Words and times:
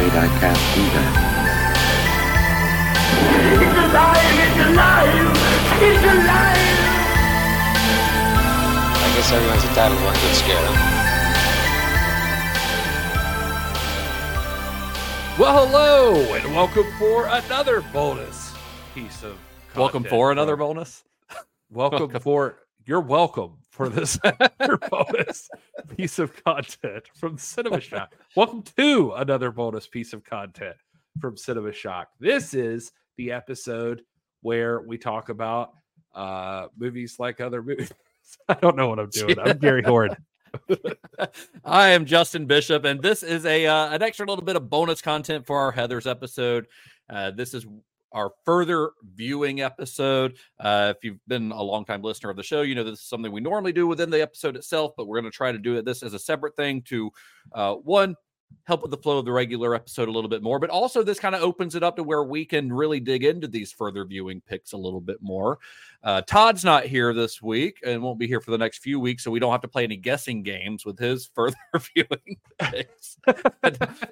I'm 0.00 0.06
afraid 0.06 0.18
I 0.18 0.28
can't 0.40 0.56
do 0.74 0.82
that. 0.96 1.12
It's 3.52 3.76
alive! 3.84 4.38
It's 4.40 4.60
alive! 4.64 5.28
It's 5.82 6.04
alive! 6.04 6.78
I 8.96 9.12
guess 9.14 9.30
everyone's 9.30 9.64
entitled 9.64 9.98
to 9.98 10.04
one 10.06 10.14
good 10.14 10.34
scare. 10.36 10.56
huh? 10.56 10.96
Well, 15.38 15.66
hello, 15.66 16.34
and 16.34 16.54
welcome 16.54 16.86
for 16.98 17.26
another 17.26 17.82
bonus 17.92 18.54
piece 18.94 19.22
of 19.22 19.36
Welcome 19.76 20.04
for 20.04 20.32
another 20.32 20.56
bonus. 20.56 21.04
Welcome 21.70 22.18
for 22.20 22.56
you're 22.86 23.00
welcome 23.00 23.59
for 23.80 23.88
this 23.88 24.18
bonus 24.90 25.48
piece 25.96 26.18
of 26.18 26.44
content 26.44 27.08
from 27.14 27.38
Cinema 27.38 27.80
Shock. 27.80 28.14
Welcome 28.36 28.62
to 28.76 29.12
another 29.16 29.50
bonus 29.50 29.86
piece 29.86 30.12
of 30.12 30.22
content 30.22 30.76
from 31.18 31.38
Cinema 31.38 31.72
Shock. 31.72 32.08
This 32.20 32.52
is 32.52 32.92
the 33.16 33.32
episode 33.32 34.02
where 34.42 34.82
we 34.82 34.98
talk 34.98 35.30
about 35.30 35.70
uh 36.14 36.66
movies 36.76 37.16
like 37.18 37.40
other 37.40 37.62
movies. 37.62 37.90
I 38.50 38.54
don't 38.60 38.76
know 38.76 38.86
what 38.86 38.98
I'm 38.98 39.08
doing. 39.08 39.38
I'm 39.38 39.56
Gary 39.62 39.82
Horde. 39.82 40.14
I 41.64 41.88
am 41.88 42.04
Justin 42.04 42.44
Bishop, 42.44 42.84
and 42.84 43.00
this 43.00 43.22
is 43.22 43.46
a 43.46 43.66
uh, 43.66 43.94
an 43.94 44.02
extra 44.02 44.26
little 44.26 44.44
bit 44.44 44.56
of 44.56 44.68
bonus 44.68 45.00
content 45.00 45.46
for 45.46 45.58
our 45.58 45.72
Heathers 45.72 46.06
episode. 46.06 46.66
Uh, 47.08 47.30
this 47.30 47.54
is 47.54 47.64
our 48.12 48.32
further 48.44 48.90
viewing 49.14 49.60
episode. 49.60 50.36
Uh, 50.58 50.92
if 50.96 51.04
you've 51.04 51.24
been 51.26 51.52
a 51.52 51.62
long 51.62 51.84
time 51.84 52.02
listener 52.02 52.30
of 52.30 52.36
the 52.36 52.42
show, 52.42 52.62
you 52.62 52.74
know 52.74 52.84
this 52.84 53.00
is 53.00 53.08
something 53.08 53.32
we 53.32 53.40
normally 53.40 53.72
do 53.72 53.86
within 53.86 54.10
the 54.10 54.22
episode 54.22 54.56
itself, 54.56 54.92
but 54.96 55.06
we're 55.06 55.20
going 55.20 55.30
to 55.30 55.36
try 55.36 55.52
to 55.52 55.58
do 55.58 55.76
it 55.76 55.84
this 55.84 56.02
as 56.02 56.14
a 56.14 56.18
separate 56.18 56.56
thing 56.56 56.82
to 56.82 57.10
uh, 57.54 57.74
one 57.74 58.14
help 58.64 58.82
with 58.82 58.90
the 58.90 58.96
flow 58.96 59.18
of 59.18 59.24
the 59.24 59.32
regular 59.32 59.74
episode 59.74 60.08
a 60.08 60.12
little 60.12 60.30
bit 60.30 60.42
more, 60.42 60.58
but 60.58 60.70
also 60.70 61.02
this 61.02 61.18
kind 61.18 61.34
of 61.34 61.42
opens 61.42 61.74
it 61.74 61.82
up 61.82 61.96
to 61.96 62.02
where 62.02 62.22
we 62.22 62.44
can 62.44 62.72
really 62.72 63.00
dig 63.00 63.24
into 63.24 63.48
these 63.48 63.72
further 63.72 64.04
viewing 64.04 64.40
picks 64.46 64.72
a 64.72 64.76
little 64.76 65.00
bit 65.00 65.20
more. 65.20 65.58
Uh, 66.02 66.22
Todd's 66.22 66.64
not 66.64 66.86
here 66.86 67.12
this 67.12 67.42
week 67.42 67.78
and 67.84 68.02
won't 68.02 68.18
be 68.18 68.26
here 68.26 68.40
for 68.40 68.52
the 68.52 68.58
next 68.58 68.78
few 68.78 69.00
weeks, 69.00 69.24
so 69.24 69.30
we 69.30 69.40
don't 69.40 69.50
have 69.50 69.60
to 69.62 69.68
play 69.68 69.84
any 69.84 69.96
guessing 69.96 70.42
games 70.42 70.86
with 70.86 70.98
his 70.98 71.26
further 71.34 71.56
viewing 71.94 72.36
picks. 72.58 73.18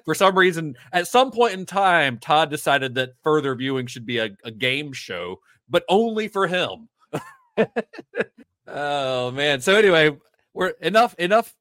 For 0.05 0.13
some 0.13 0.37
reason, 0.37 0.75
at 0.91 1.07
some 1.07 1.31
point 1.31 1.53
in 1.53 1.65
time, 1.65 2.17
Todd 2.17 2.49
decided 2.49 2.95
that 2.95 3.13
further 3.23 3.55
viewing 3.55 3.87
should 3.87 4.05
be 4.05 4.17
a, 4.17 4.29
a 4.43 4.51
game 4.51 4.93
show, 4.93 5.39
but 5.69 5.83
only 5.87 6.27
for 6.27 6.47
him. 6.47 6.89
oh 8.67 9.31
man! 9.31 9.61
So 9.61 9.75
anyway, 9.75 10.17
we're 10.53 10.73
enough 10.81 11.15
enough 11.17 11.55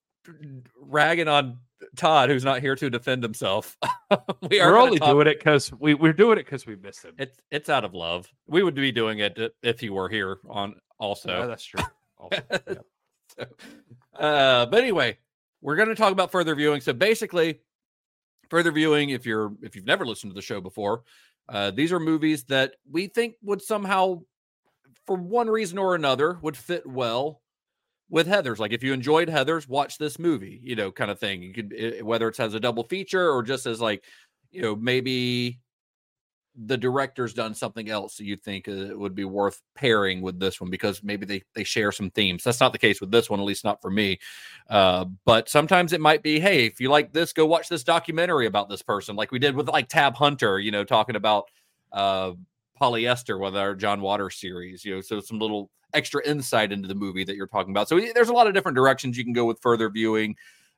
ragging 0.81 1.29
on 1.29 1.59
Todd, 1.97 2.29
who's 2.29 2.45
not 2.45 2.61
here 2.61 2.75
to 2.75 2.91
defend 2.91 3.23
himself. 3.23 3.77
we 4.51 4.61
are 4.61 4.73
We're 4.73 4.79
only 4.79 4.98
talk- 4.98 5.11
doing 5.11 5.27
it 5.27 5.39
because 5.39 5.73
we, 5.73 5.95
we're 5.95 6.12
doing 6.12 6.39
it 6.39 6.45
because 6.45 6.67
we 6.67 6.77
miss 6.77 7.03
him. 7.03 7.15
It's 7.19 7.39
it's 7.51 7.69
out 7.69 7.85
of 7.85 7.95
love. 7.95 8.29
We 8.47 8.62
would 8.62 8.75
be 8.75 8.93
doing 8.93 9.20
it 9.20 9.39
if 9.62 9.81
he 9.81 9.91
were 9.91 10.09
here 10.09 10.39
on 10.48 10.75
also. 10.98 11.29
Yeah, 11.41 11.47
that's 11.47 11.65
true. 11.65 11.85
Also, 12.19 12.43
yeah. 12.51 12.75
So, 13.36 13.45
uh, 14.19 14.67
but 14.67 14.80
anyway, 14.83 15.19
we're 15.61 15.77
going 15.77 15.89
to 15.89 15.95
talk 15.95 16.13
about 16.13 16.33
further 16.33 16.55
viewing. 16.55 16.80
So 16.80 16.92
basically, 16.92 17.61
further 18.51 18.73
viewing. 18.73 19.11
If 19.11 19.27
you're 19.27 19.52
if 19.63 19.77
you've 19.77 19.86
never 19.86 20.05
listened 20.07 20.33
to 20.33 20.35
the 20.35 20.42
show 20.42 20.61
before, 20.61 21.02
uh, 21.48 21.70
these 21.70 21.92
are 21.92 22.01
movies 22.01 22.45
that 22.45 22.75
we 22.91 23.07
think 23.07 23.35
would 23.42 23.63
somehow, 23.63 24.23
for 25.07 25.17
one 25.17 25.48
reason 25.48 25.79
or 25.79 25.95
another, 25.95 26.39
would 26.42 26.57
fit 26.57 26.86
well 26.86 27.41
with 28.11 28.27
Heathers. 28.27 28.58
Like 28.58 28.73
if 28.73 28.83
you 28.83 28.92
enjoyed 28.92 29.29
Heathers, 29.29 29.69
watch 29.69 29.98
this 29.98 30.19
movie. 30.19 30.61
You 30.63 30.77
know, 30.77 30.91
kind 30.91 31.11
of 31.11 31.19
thing. 31.19 31.42
You 31.42 31.52
could 31.52 31.74
eh, 31.77 32.01
whether 32.01 32.29
it's 32.29 32.41
as 32.41 32.55
a 32.55 32.61
double 32.61 32.85
feature 32.85 33.30
or 33.30 33.42
just 33.42 33.67
as 33.67 33.80
like, 33.80 34.05
you 34.51 34.63
know, 34.63 34.77
maybe 34.77 35.58
the 36.67 36.77
director's 36.77 37.33
done 37.33 37.55
something 37.55 37.89
else 37.89 38.17
that 38.17 38.24
you 38.24 38.35
think 38.35 38.67
uh, 38.69 38.89
would 38.95 39.14
be 39.14 39.24
worth 39.24 39.63
pairing 39.77 40.20
with 40.20 40.41
this 40.41 40.61
one 40.61 40.70
because 40.70 41.05
maybe 41.05 41.24
they 41.24 41.42
they 41.55 41.63
share 41.63 41.92
some 41.92 42.11
themes. 42.11 42.42
That's 42.42 42.61
not 42.61 42.73
the 42.73 42.79
case 42.79 43.01
with 43.01 43.11
this 43.11 43.30
one, 43.30 43.39
at 43.39 43.46
least 43.46 43.64
not 43.64 43.80
for 43.80 43.91
me. 43.91 44.19
Uh, 44.69 45.05
but 45.25 45.48
sometimes 45.48 45.92
it 45.92 46.01
might 46.01 46.23
be, 46.23 46.40
hey, 46.40 46.67
if 46.67 46.80
you 46.80 46.90
like 46.90 47.13
this, 47.13 47.33
go 47.33 47.46
watch 47.46 47.69
this 47.69 47.85
documentary 47.85 48.46
about 48.46 48.69
this 48.69 48.83
person, 48.83 49.14
like 49.14 49.30
we 49.30 49.39
did 49.39 49.55
with 49.55 49.69
like 49.69 49.89
Tab 49.89 50.14
Hunter, 50.14 50.58
you 50.58 50.73
know, 50.73 50.85
talking 50.85 51.17
about 51.17 51.45
uh, 51.92 52.33
polyester 52.80 53.40
with 53.40 53.56
our 53.56 53.74
John 53.74 54.00
Waters 54.00 54.36
series, 54.36 54.84
you 54.84 54.94
know, 54.94 55.00
so 55.00 55.20
some 55.20 55.39
little 55.39 55.70
extra 55.94 56.27
insight 56.27 56.72
into 56.72 56.89
the 56.89 56.94
movie 56.94 57.24
that 57.24 57.36
you're 57.36 57.46
talking 57.46 57.72
about. 57.72 57.89
So 57.89 57.98
there's 57.98 58.28
a 58.28 58.33
lot 58.33 58.46
of 58.46 58.55
different 58.55 58.77
directions 58.77 59.16
you 59.16 59.24
can 59.24 59.33
go 59.33 59.44
with 59.44 59.61
further 59.61 59.89
viewing. 59.90 60.36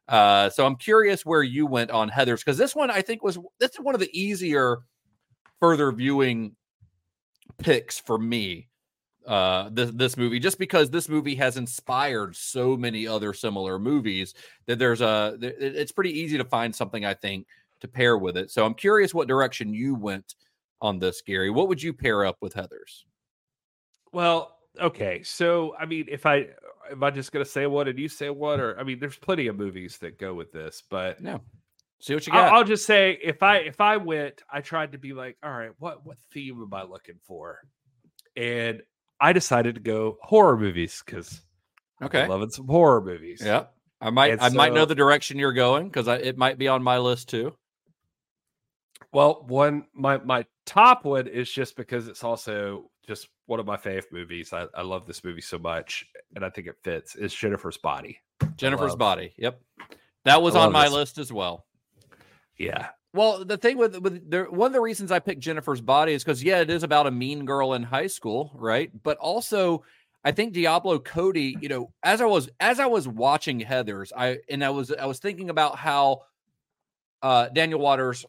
Uh, 0.08 0.50
so 0.50 0.66
I'm 0.66 0.76
curious 0.76 1.24
where 1.24 1.42
you 1.42 1.66
went 1.66 1.90
on 1.90 2.10
Heathers 2.10 2.38
because 2.38 2.58
this 2.58 2.74
one 2.74 2.90
I 2.90 3.00
think 3.02 3.22
was 3.22 3.38
this 3.58 3.72
is 3.72 3.80
one 3.80 3.94
of 3.94 4.00
the 4.00 4.10
easier 4.18 4.78
further 5.60 5.92
viewing 5.92 6.56
picks 7.58 7.98
for 7.98 8.18
me 8.18 8.68
uh 9.26 9.68
this 9.72 9.90
this 9.90 10.16
movie 10.16 10.38
just 10.38 10.58
because 10.58 10.88
this 10.88 11.08
movie 11.08 11.34
has 11.34 11.58
inspired 11.58 12.34
so 12.34 12.74
many 12.74 13.06
other 13.06 13.34
similar 13.34 13.78
movies 13.78 14.32
that 14.64 14.78
there's 14.78 15.02
a 15.02 15.36
it's 15.42 15.92
pretty 15.92 16.18
easy 16.18 16.38
to 16.38 16.44
find 16.44 16.74
something 16.74 17.04
i 17.04 17.12
think 17.12 17.46
to 17.80 17.86
pair 17.86 18.16
with 18.16 18.38
it 18.38 18.50
so 18.50 18.64
i'm 18.64 18.72
curious 18.72 19.12
what 19.12 19.28
direction 19.28 19.74
you 19.74 19.94
went 19.94 20.36
on 20.80 20.98
this 20.98 21.22
gary 21.22 21.50
what 21.50 21.68
would 21.68 21.82
you 21.82 21.92
pair 21.92 22.24
up 22.24 22.36
with 22.40 22.54
heathers 22.54 23.04
Well, 24.12 24.56
okay. 24.80 25.22
So, 25.22 25.74
I 25.78 25.86
mean, 25.86 26.06
if 26.08 26.26
I 26.26 26.48
am 26.90 27.02
I 27.04 27.10
just 27.10 27.32
gonna 27.32 27.44
say 27.44 27.66
one 27.66 27.86
and 27.88 27.98
you 27.98 28.08
say 28.08 28.30
one, 28.30 28.60
or 28.60 28.78
I 28.78 28.82
mean, 28.82 28.98
there's 28.98 29.16
plenty 29.16 29.46
of 29.46 29.56
movies 29.56 29.98
that 29.98 30.18
go 30.18 30.34
with 30.34 30.50
this, 30.52 30.82
but 30.90 31.20
no 31.20 31.40
see 32.00 32.14
what 32.14 32.26
you 32.26 32.32
I'll, 32.32 32.42
got 32.42 32.52
I'll 32.52 32.64
just 32.64 32.86
say 32.86 33.18
if 33.22 33.42
I 33.42 33.58
if 33.58 33.80
I 33.80 33.98
went, 33.98 34.42
I 34.52 34.60
tried 34.60 34.92
to 34.92 34.98
be 34.98 35.12
like, 35.12 35.36
all 35.42 35.52
right, 35.52 35.70
what 35.78 36.04
what 36.04 36.18
theme 36.32 36.60
am 36.60 36.74
I 36.74 36.82
looking 36.82 37.20
for? 37.22 37.58
And 38.36 38.82
I 39.20 39.32
decided 39.32 39.74
to 39.76 39.80
go 39.80 40.18
horror 40.22 40.56
movies 40.56 41.02
because 41.04 41.40
okay 42.02 42.22
I'm 42.22 42.30
loving 42.30 42.50
some 42.50 42.66
horror 42.66 43.02
movies. 43.02 43.42
yeah 43.44 43.64
i 44.00 44.08
might 44.08 44.32
And 44.32 44.40
i 44.40 44.48
might 44.48 44.72
know 44.72 44.86
the 44.86 44.94
direction 44.94 45.38
you're 45.38 45.52
going 45.52 45.88
because 45.88 46.08
it 46.08 46.38
might 46.38 46.56
be 46.58 46.68
on 46.68 46.82
my 46.82 46.96
list 46.98 47.28
too 47.28 47.54
Well, 49.12 49.44
one 49.48 49.86
my 49.94 50.18
my 50.18 50.44
top 50.66 51.04
one 51.04 51.26
is 51.26 51.50
just 51.50 51.76
because 51.76 52.08
it's 52.08 52.22
also 52.24 52.90
just 53.06 53.28
one 53.46 53.58
of 53.58 53.66
my 53.66 53.76
fave 53.76 54.04
movies. 54.12 54.52
I, 54.52 54.66
I 54.74 54.82
love 54.82 55.06
this 55.06 55.24
movie 55.24 55.40
so 55.40 55.58
much, 55.58 56.06
and 56.36 56.44
I 56.44 56.50
think 56.50 56.66
it 56.68 56.76
fits. 56.82 57.16
Is 57.16 57.34
Jennifer's 57.34 57.78
Body. 57.78 58.18
jennifer's 58.56 58.96
body 58.96 59.34
yep 59.36 59.60
that 60.24 60.40
was 60.40 60.56
on 60.56 60.72
my 60.72 60.84
this. 60.84 60.94
list 60.94 61.18
as 61.18 61.30
well 61.32 61.66
Yeah, 62.56 62.88
Well, 63.12 63.44
the 63.44 63.56
thing 63.56 63.76
with 63.78 63.98
with 63.98 64.30
the 64.30 64.44
one 64.44 64.68
of 64.68 64.72
the 64.72 64.80
reasons 64.80 65.10
I 65.10 65.18
picked 65.18 65.40
Jennifer's 65.40 65.80
Body 65.80 66.12
is 66.12 66.22
because 66.22 66.42
yeah, 66.44 66.60
it 66.60 66.70
is 66.70 66.82
about 66.82 67.06
a 67.06 67.10
mean 67.10 67.44
girl 67.44 67.74
in 67.74 67.82
high 67.82 68.06
school, 68.06 68.52
right? 68.54 68.90
But 69.02 69.16
also, 69.18 69.82
I 70.24 70.32
think 70.32 70.52
Diablo 70.52 70.98
Cody, 71.00 71.56
you 71.60 71.68
know, 71.68 71.92
as 72.02 72.20
I 72.20 72.26
was 72.26 72.48
as 72.60 72.78
I 72.78 72.86
was 72.86 73.08
watching 73.08 73.60
Heathers, 73.60 74.12
I 74.16 74.38
and 74.48 74.64
I 74.64 74.70
was 74.70 74.92
I 74.92 75.06
was 75.06 75.18
thinking 75.18 75.50
about 75.50 75.76
how 75.76 76.22
uh 77.22 77.48
Daniel 77.48 77.80
Waters 77.80 78.24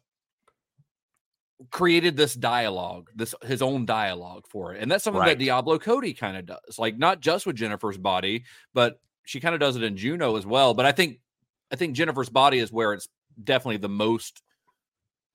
created 1.70 2.18
this 2.18 2.34
dialogue, 2.34 3.10
this 3.16 3.36
his 3.44 3.62
own 3.62 3.86
dialogue 3.86 4.46
for 4.50 4.74
it, 4.74 4.82
and 4.82 4.92
that's 4.92 5.04
something 5.04 5.20
Right. 5.22 5.38
that 5.38 5.44
Diablo 5.44 5.78
Cody 5.78 6.14
kind 6.14 6.38
of 6.38 6.46
does, 6.46 6.80
like 6.80 6.98
not 6.98 7.20
just 7.20 7.46
with 7.46 7.56
Jennifer's 7.56 7.98
Body, 7.98 8.44
but 8.74 9.00
she 9.26 9.40
kind 9.40 9.54
of 9.54 9.60
does 9.62 9.76
it 9.76 9.84
in 9.84 9.96
Juno 9.98 10.36
as 10.36 10.46
well. 10.46 10.74
But 10.74 10.86
I 10.86 10.92
think 10.92 11.20
I 11.72 11.76
think 11.76 11.96
Jennifer's 11.96 12.30
Body 12.30 12.60
is 12.60 12.72
where 12.72 12.94
it's 12.94 13.08
definitely 13.44 13.78
the 13.78 13.90
most 13.90 14.42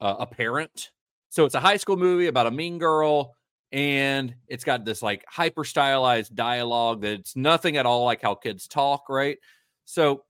uh, 0.00 0.16
apparent. 0.18 0.90
So 1.30 1.44
it's 1.44 1.54
a 1.54 1.60
high 1.60 1.76
school 1.76 1.96
movie 1.96 2.26
about 2.26 2.46
a 2.46 2.50
mean 2.50 2.78
girl, 2.78 3.34
and 3.72 4.34
it's 4.48 4.64
got 4.64 4.84
this 4.84 5.02
like 5.02 5.24
hyper 5.28 5.64
stylized 5.64 6.34
dialogue 6.34 7.02
that's 7.02 7.36
nothing 7.36 7.76
at 7.76 7.86
all 7.86 8.04
like 8.04 8.22
how 8.22 8.34
kids 8.34 8.66
talk, 8.66 9.08
right? 9.08 9.38
So 9.84 10.24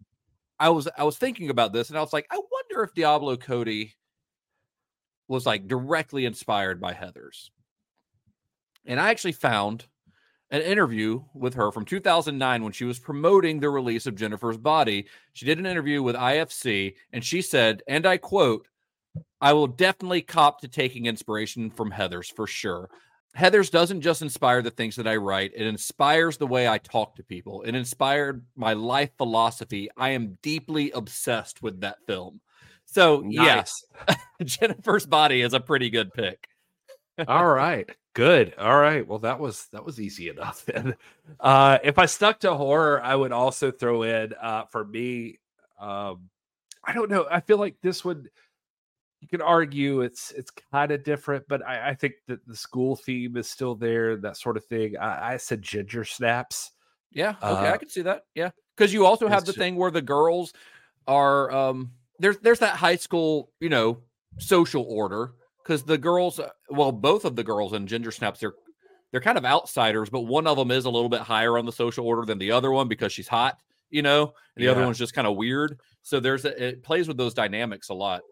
I 0.58 0.68
was 0.70 0.88
I 0.96 1.04
was 1.04 1.16
thinking 1.18 1.50
about 1.50 1.72
this, 1.72 1.88
and 1.88 1.98
I 1.98 2.00
was 2.00 2.12
like, 2.12 2.26
I 2.30 2.36
wonder 2.36 2.82
if 2.84 2.94
Diablo 2.94 3.36
Cody 3.36 3.94
was 5.28 5.46
like 5.46 5.68
directly 5.68 6.24
inspired 6.24 6.80
by 6.80 6.92
Heathers. 6.92 7.50
And 8.84 9.00
I 9.00 9.10
actually 9.10 9.32
found 9.32 9.86
an 10.50 10.62
interview 10.62 11.22
with 11.34 11.54
her 11.54 11.72
from 11.72 11.84
2009 11.84 12.62
when 12.62 12.72
she 12.72 12.84
was 12.84 12.98
promoting 12.98 13.58
the 13.58 13.70
release 13.70 14.06
of 14.06 14.14
Jennifer's 14.14 14.56
Body. 14.56 15.06
She 15.32 15.44
did 15.44 15.58
an 15.58 15.66
interview 15.66 16.02
with 16.02 16.14
IFC 16.14 16.94
and 17.12 17.24
she 17.24 17.42
said, 17.42 17.82
and 17.88 18.06
I 18.06 18.16
quote, 18.16 18.68
I 19.40 19.52
will 19.52 19.66
definitely 19.66 20.22
cop 20.22 20.60
to 20.60 20.68
taking 20.68 21.06
inspiration 21.06 21.70
from 21.70 21.90
Heathers 21.90 22.32
for 22.32 22.46
sure. 22.46 22.88
Heather's 23.34 23.68
doesn't 23.68 24.00
just 24.00 24.22
inspire 24.22 24.62
the 24.62 24.70
things 24.70 24.96
that 24.96 25.06
I 25.06 25.16
write, 25.16 25.52
it 25.54 25.66
inspires 25.66 26.38
the 26.38 26.46
way 26.46 26.68
I 26.68 26.78
talk 26.78 27.16
to 27.16 27.22
people. 27.22 27.62
It 27.62 27.74
inspired 27.74 28.42
my 28.56 28.72
life 28.72 29.10
philosophy. 29.18 29.90
I 29.96 30.10
am 30.10 30.38
deeply 30.40 30.90
obsessed 30.92 31.60
with 31.62 31.80
that 31.80 31.98
film. 32.06 32.40
So, 32.86 33.22
yes, 33.28 33.84
Jennifer's 34.44 35.06
Body 35.06 35.42
is 35.42 35.52
a 35.52 35.60
pretty 35.60 35.90
good 35.90 36.12
pick. 36.14 36.48
All 37.28 37.46
right. 37.46 37.88
Good. 38.14 38.54
All 38.58 38.78
right. 38.78 39.06
Well, 39.06 39.18
that 39.20 39.38
was 39.38 39.68
that 39.72 39.84
was 39.84 40.00
easy 40.00 40.28
enough 40.28 40.64
then. 40.66 40.94
Uh 41.40 41.78
if 41.82 41.98
I 41.98 42.06
stuck 42.06 42.40
to 42.40 42.54
horror, 42.54 43.02
I 43.02 43.14
would 43.14 43.32
also 43.32 43.70
throw 43.70 44.02
in 44.02 44.32
uh 44.40 44.64
for 44.66 44.84
me 44.84 45.38
um 45.80 46.28
I 46.84 46.92
don't 46.92 47.10
know. 47.10 47.26
I 47.30 47.40
feel 47.40 47.58
like 47.58 47.76
this 47.82 48.04
would 48.04 48.30
you 49.20 49.28
can 49.28 49.40
argue 49.42 50.02
it's 50.02 50.30
it's 50.32 50.50
kind 50.50 50.92
of 50.92 51.02
different, 51.04 51.46
but 51.48 51.66
I, 51.66 51.90
I 51.90 51.94
think 51.94 52.14
that 52.28 52.46
the 52.46 52.56
school 52.56 52.96
theme 52.96 53.36
is 53.36 53.48
still 53.50 53.74
there, 53.74 54.16
that 54.18 54.36
sort 54.36 54.56
of 54.56 54.64
thing. 54.66 54.96
I, 54.96 55.32
I 55.32 55.36
said 55.38 55.62
ginger 55.62 56.04
snaps. 56.04 56.72
Yeah, 57.12 57.34
okay, 57.42 57.68
Uh, 57.68 57.72
I 57.72 57.76
can 57.78 57.88
see 57.88 58.02
that. 58.02 58.22
Yeah, 58.34 58.50
because 58.76 58.92
you 58.92 59.06
also 59.06 59.26
have 59.26 59.44
the 59.46 59.52
thing 59.52 59.76
where 59.76 59.90
the 59.90 60.02
girls 60.02 60.52
are 61.08 61.50
um 61.50 61.92
there's 62.18 62.38
there's 62.38 62.58
that 62.60 62.76
high 62.76 62.96
school 62.96 63.50
you 63.60 63.68
know 63.68 63.98
social 64.38 64.84
order 64.88 65.32
because 65.62 65.82
the 65.82 65.98
girls 65.98 66.38
uh, 66.38 66.48
well 66.70 66.92
both 66.92 67.24
of 67.24 67.36
the 67.36 67.44
girls 67.44 67.72
in 67.72 67.86
Ginger 67.86 68.10
Snaps 68.10 68.40
they're 68.40 68.54
they're 69.12 69.20
kind 69.20 69.38
of 69.38 69.44
outsiders, 69.44 70.10
but 70.10 70.22
one 70.22 70.46
of 70.46 70.56
them 70.56 70.70
is 70.70 70.84
a 70.84 70.90
little 70.90 71.08
bit 71.08 71.20
higher 71.20 71.56
on 71.56 71.64
the 71.64 71.72
social 71.72 72.04
order 72.06 72.24
than 72.26 72.38
the 72.38 72.50
other 72.52 72.72
one 72.72 72.88
because 72.88 73.12
she's 73.12 73.28
hot, 73.28 73.56
you 73.88 74.02
know, 74.02 74.22
and 74.56 74.64
the 74.64 74.68
other 74.68 74.84
one's 74.84 74.98
just 74.98 75.14
kind 75.14 75.28
of 75.28 75.36
weird. 75.36 75.78
So 76.02 76.18
there's 76.20 76.44
a, 76.44 76.68
it 76.68 76.82
plays 76.82 77.06
with 77.08 77.16
those 77.16 77.32
dynamics 77.32 77.88
a 77.88 77.94
lot. 77.94 78.22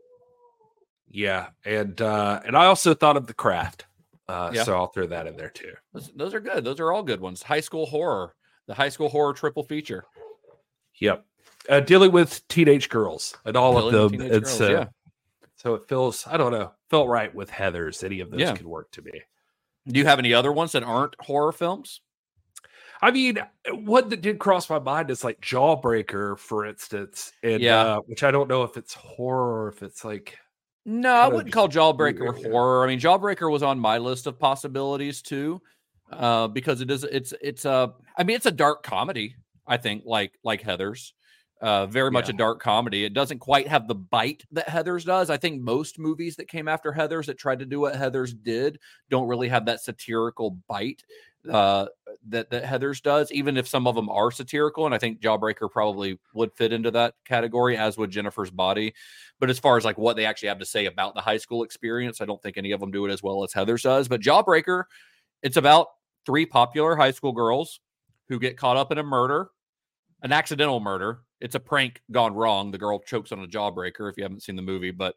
Yeah, 1.09 1.49
and 1.65 2.01
uh 2.01 2.41
and 2.45 2.57
I 2.57 2.67
also 2.67 2.93
thought 2.95 3.17
of 3.17 3.27
the 3.27 3.35
craft. 3.35 3.87
Uh 4.29 4.51
Yeah. 4.53 4.65
so 4.65 4.75
I'll 4.75 4.89
throw 4.89 5.07
that 5.07 5.27
in 5.27 5.37
there 5.37 5.51
too. 5.51 5.73
Those, 5.93 6.11
those 6.17 6.35
are 6.35 6.41
good. 6.41 6.65
Those 6.65 6.81
are 6.81 6.93
all 6.93 7.03
good 7.03 7.21
ones. 7.21 7.43
High 7.43 7.61
school 7.61 7.87
horror, 7.87 8.35
the 8.67 8.75
high 8.75 8.89
school 8.89 9.09
horror 9.09 9.33
triple 9.33 9.63
feature. 9.63 10.05
Yep. 11.01 11.25
Uh, 11.69 11.81
dealing 11.81 12.13
with 12.13 12.47
teenage 12.49 12.89
girls 12.89 13.37
and 13.45 13.57
all 13.57 13.73
Dealing 13.91 13.95
of 13.95 14.13
them. 14.13 14.21
It's 14.21 14.59
girls, 14.59 14.61
uh, 14.61 14.71
yeah. 14.73 14.85
so 15.57 15.75
it 15.75 15.89
feels 15.89 16.27
I 16.27 16.37
don't 16.37 16.53
know, 16.53 16.73
felt 16.91 17.09
right 17.09 17.35
with 17.35 17.51
Heathers. 17.51 18.05
Any 18.05 18.21
of 18.21 18.31
those 18.31 18.41
Yeah. 18.41 18.55
could 18.55 18.67
work 18.67 18.91
to 18.93 19.03
me. 19.03 19.23
Do 19.89 19.99
you 19.99 20.07
have 20.07 20.19
any 20.19 20.33
other 20.35 20.53
ones 20.53 20.73
that 20.73 20.83
aren't 20.83 21.15
horror 21.21 21.53
films? 21.53 22.01
I 23.03 23.11
mean, 23.11 23.39
one 23.71 24.09
that 24.09 24.23
did 24.23 24.39
cross 24.39 24.71
my 24.71 24.79
mind 24.79 25.11
is 25.11 25.25
like 25.25 25.41
Jawbreaker, 25.41 26.39
for 26.39 26.65
instance, 26.65 27.33
and 27.43 27.61
Yeah. 27.63 27.97
uh, 27.97 28.01
which 28.01 28.23
I 28.23 28.31
don't 28.31 28.49
know 28.49 28.63
if 28.63 28.77
it's 28.77 28.95
horror 28.95 29.65
or 29.65 29.69
if 29.69 29.83
it's 29.83 30.05
like 30.05 30.39
No, 30.87 31.13
I 31.15 31.29
wouldn't 31.29 31.53
call 31.53 31.69
Jawbreaker 31.69 32.41
yeah. 32.43 32.51
horror. 32.51 32.85
I 32.85 32.89
mean, 32.89 33.01
Jawbreaker 33.01 33.51
was 33.51 33.63
on 33.63 33.79
my 33.79 33.99
list 33.99 34.27
of 34.27 34.39
possibilities 34.39 35.23
too, 35.23 35.61
uh, 36.13 36.47
because 36.49 36.81
it 36.83 36.91
is 36.91 37.05
it's 37.05 37.33
it's 37.41 37.65
a 37.65 37.95
I 38.19 38.23
mean 38.23 38.37
it's 38.37 38.47
a 38.47 38.51
dark 38.51 38.83
comedy. 38.83 39.37
I 39.67 39.77
think 39.79 40.03
like 40.07 40.33
like 40.45 40.63
Heathers, 40.63 41.13
uh, 41.65 41.87
very 41.87 42.11
much 42.11 42.29
Yeah. 42.29 42.35
a 42.35 42.39
dark 42.39 42.61
comedy. 42.61 43.05
It 43.05 43.15
doesn't 43.15 43.39
quite 43.39 43.67
have 43.69 43.89
the 43.89 43.95
bite 43.95 44.45
that 44.53 44.69
Heathers 44.69 45.05
does. 45.07 45.31
I 45.31 45.39
think 45.39 45.63
most 45.63 45.99
movies 45.99 46.37
that 46.37 46.47
came 46.47 46.69
after 46.69 46.93
Heathers 46.93 47.25
that 47.27 47.39
tried 47.39 47.61
to 47.61 47.65
do 47.65 47.81
what 47.81 47.95
Heathers 47.95 48.35
did 48.43 48.79
don't 49.09 49.27
really 49.29 49.49
have 49.49 49.65
that 49.65 49.81
satirical 49.81 50.59
bite 50.69 51.03
uh, 51.51 51.87
that 52.29 52.51
that 52.51 52.65
Heathers 52.65 53.03
does. 53.03 53.33
Even 53.33 53.57
if 53.57 53.67
some 53.67 53.87
of 53.87 53.95
them 53.95 54.11
are 54.11 54.31
satirical, 54.31 54.85
and 54.85 54.95
I 54.95 54.99
think 54.99 55.21
Jawbreaker 55.21 55.71
probably 55.71 56.19
would 56.35 56.53
fit 56.55 56.73
into 56.73 56.91
that 56.91 57.15
category, 57.25 57.77
as 57.79 57.97
would 57.97 58.11
Jennifer's 58.11 58.51
Body. 58.51 58.95
But 59.41 59.49
as 59.51 59.59
far 59.59 59.77
as 59.79 59.85
like 59.87 59.97
what 59.99 60.17
they 60.17 60.27
actually 60.27 60.49
have 60.49 60.59
to 60.59 60.67
say 60.67 60.85
about 60.87 61.15
the 61.15 61.23
high 61.23 61.39
school 61.39 61.63
experience, 61.63 62.21
I 62.21 62.27
don't 62.27 62.43
think 62.43 62.59
any 62.59 62.73
of 62.73 62.81
them 62.81 62.91
do 62.91 63.07
it 63.07 63.11
as 63.13 63.23
well 63.23 63.43
as 63.43 63.53
Heathers 63.53 63.83
does. 63.83 64.07
But 64.09 64.21
Jawbreaker, 64.21 64.85
it's 65.43 65.57
about 65.57 65.89
three 66.27 66.45
popular 66.47 66.95
high 66.95 67.11
school 67.11 67.33
girls 67.33 67.81
who 68.29 68.39
get 68.39 68.57
caught 68.59 68.77
up 68.77 68.93
in 68.93 68.99
a 68.99 69.03
murder, 69.03 69.49
an 70.23 70.31
accidental 70.33 70.81
murder. 70.81 71.21
It's 71.41 71.55
a 71.55 71.61
prank 71.61 72.01
gone 72.11 72.35
wrong. 72.35 72.71
The 72.71 72.79
girl 72.79 72.99
chokes 73.01 73.33
on 73.33 73.41
a 73.41 73.47
jawbreaker 73.47 74.11
if 74.11 74.17
you 74.17 74.23
haven't 74.23 74.43
seen 74.43 74.57
the 74.57 74.63
movie, 74.63 74.91
but 74.93 75.15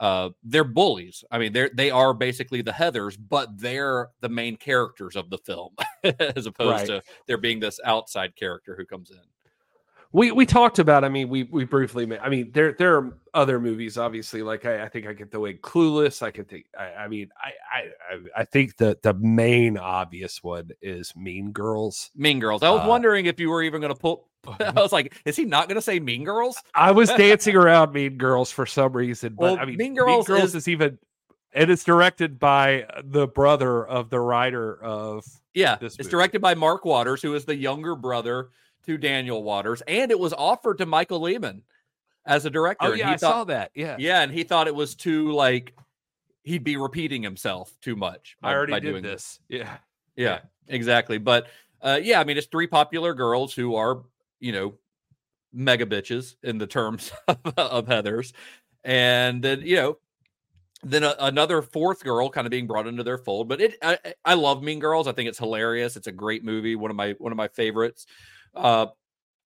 uh, 0.00 0.30
they're 0.44 0.64
bullies. 0.64 1.24
I 1.30 1.38
mean, 1.38 1.52
they're 1.52 1.70
they 1.74 1.90
are 1.90 2.14
basically 2.14 2.62
the 2.62 2.70
Heathers, 2.72 3.16
but 3.28 3.48
they're 3.58 4.10
the 4.20 4.28
main 4.28 4.56
characters 4.56 5.16
of 5.16 5.28
the 5.30 5.38
film, 5.38 5.74
as 6.04 6.46
opposed 6.46 6.70
Right. 6.70 6.86
to 6.86 7.02
there 7.26 7.36
being 7.38 7.60
this 7.60 7.80
outside 7.84 8.36
character 8.36 8.76
who 8.76 8.86
comes 8.86 9.10
in. 9.10 9.18
we 10.12 10.30
we 10.30 10.46
talked 10.46 10.78
about. 10.78 11.02
I 11.04 11.08
mean, 11.08 11.28
we 11.28 11.42
we 11.44 11.64
briefly. 11.64 12.08
I 12.18 12.28
mean, 12.28 12.50
there 12.52 12.74
there 12.78 12.96
are 12.96 13.12
other 13.34 13.58
movies, 13.60 13.98
obviously. 13.98 14.40
Like 14.42 14.64
I, 14.64 14.84
I 14.84 14.88
think 14.88 15.06
I 15.08 15.12
get 15.12 15.30
the 15.32 15.40
way 15.40 15.54
Clueless. 15.54 16.22
I 16.22 16.30
could 16.30 16.48
think. 16.48 16.66
I, 16.78 16.84
I 17.04 17.08
mean, 17.08 17.28
I, 17.36 17.50
I 17.76 18.40
I- 18.42 18.44
think 18.44 18.76
that 18.76 19.02
the 19.02 19.14
main 19.14 19.76
obvious 19.76 20.42
one 20.44 20.70
is 20.80 21.12
Mean 21.16 21.50
Girls. 21.50 22.10
Mean 22.14 22.38
Girls. 22.38 22.62
I 22.62 22.70
was 22.70 22.82
Uh, 22.84 22.88
wondering 22.88 23.26
if 23.26 23.38
you 23.40 23.50
were 23.50 23.62
even 23.64 23.80
going 23.80 23.92
to 23.92 23.98
pull. 24.00 24.27
I 24.60 24.72
was 24.80 24.92
like, 24.92 25.14
is 25.24 25.36
he 25.36 25.44
not 25.44 25.68
going 25.68 25.76
to 25.76 25.82
say 25.82 26.00
Mean 26.00 26.24
Girls? 26.24 26.56
I 26.74 26.90
was 26.92 27.08
dancing 27.16 27.56
around 27.56 27.92
Mean 27.92 28.16
Girls 28.16 28.50
for 28.50 28.66
some 28.66 28.92
reason, 28.92 29.34
but 29.34 29.42
Well, 29.42 29.58
I 29.58 29.64
mean, 29.64 29.76
Mean 29.76 29.94
Girls 29.94 30.28
is- 30.28 30.54
is 30.54 30.68
even, 30.68 30.98
and 31.52 31.70
it's 31.70 31.84
directed 31.84 32.38
by 32.38 32.86
the 33.04 33.26
brother 33.26 33.86
of 33.86 34.10
the 34.10 34.20
writer 34.20 34.82
of. 34.82 35.24
Yeah, 35.54 35.76
this 35.76 35.94
it's 35.94 35.98
movie. 36.04 36.10
directed 36.10 36.42
by 36.42 36.54
Mark 36.54 36.84
Waters, 36.84 37.20
who 37.22 37.34
is 37.34 37.44
the 37.44 37.56
younger 37.56 37.96
brother 37.96 38.50
to 38.86 38.96
Daniel 38.96 39.42
Waters, 39.42 39.82
and 39.88 40.10
it 40.10 40.18
was 40.18 40.32
offered 40.32 40.78
to 40.78 40.86
Michael 40.86 41.20
Lehmann 41.20 41.62
as 42.24 42.44
a 42.46 42.50
director. 42.50 42.86
Oh 42.88 42.92
yeah, 42.92 43.08
he 43.08 43.12
I 43.14 43.16
thought, 43.16 43.32
saw 43.32 43.44
that. 43.44 43.70
Yeah, 43.74 43.96
Yeah, 43.98 44.20
and 44.20 44.30
he 44.32 44.44
thought 44.44 44.66
it 44.68 44.74
was 44.74 44.94
too 44.94 45.32
like 45.32 45.74
he'd 46.44 46.62
be 46.64 46.76
repeating 46.76 47.22
himself 47.22 47.72
too 47.80 47.96
much. 47.96 48.36
I 48.42 48.48
by- 48.48 48.54
already 48.54 48.72
by 48.72 48.80
did 48.80 48.90
doing 48.90 49.02
this. 49.02 49.40
Yeah, 49.48 49.76
Yeah, 50.16 50.40
exactly. 50.68 51.18
But 51.18 51.48
uh, 51.82 51.98
yeah, 52.02 52.20
I 52.20 52.24
mean, 52.24 52.36
it's 52.38 52.46
three 52.46 52.66
popular 52.66 53.14
girls 53.14 53.52
who 53.52 53.74
are, 53.74 54.02
you 54.40 54.52
know, 54.52 54.74
mega 55.52 55.86
bitches 55.86 56.36
in 56.42 56.58
the 56.58 56.66
terms 56.66 57.12
of, 57.28 57.38
of 57.56 57.86
Heathers, 57.86 58.32
and 58.84 59.42
then 59.42 59.62
you 59.62 59.76
know, 59.76 59.98
then 60.82 61.02
a, 61.04 61.14
another 61.20 61.62
fourth 61.62 62.04
girl 62.04 62.28
kind 62.30 62.46
of 62.46 62.50
being 62.50 62.66
brought 62.66 62.86
into 62.86 63.02
their 63.02 63.18
fold. 63.18 63.48
But 63.48 63.60
it, 63.60 63.76
I, 63.82 63.98
I- 64.24 64.34
love 64.34 64.62
Mean 64.62 64.78
Girls. 64.78 65.08
I 65.08 65.12
think 65.12 65.28
it's 65.28 65.38
hilarious. 65.38 65.96
It's 65.96 66.06
a 66.06 66.12
great 66.12 66.44
movie. 66.44 66.76
One 66.76 66.90
of 66.90 66.96
my 66.96 67.12
one 67.18 67.32
of 67.32 67.36
my 67.38 67.48
favorites. 67.48 68.06
Uh, 68.54 68.86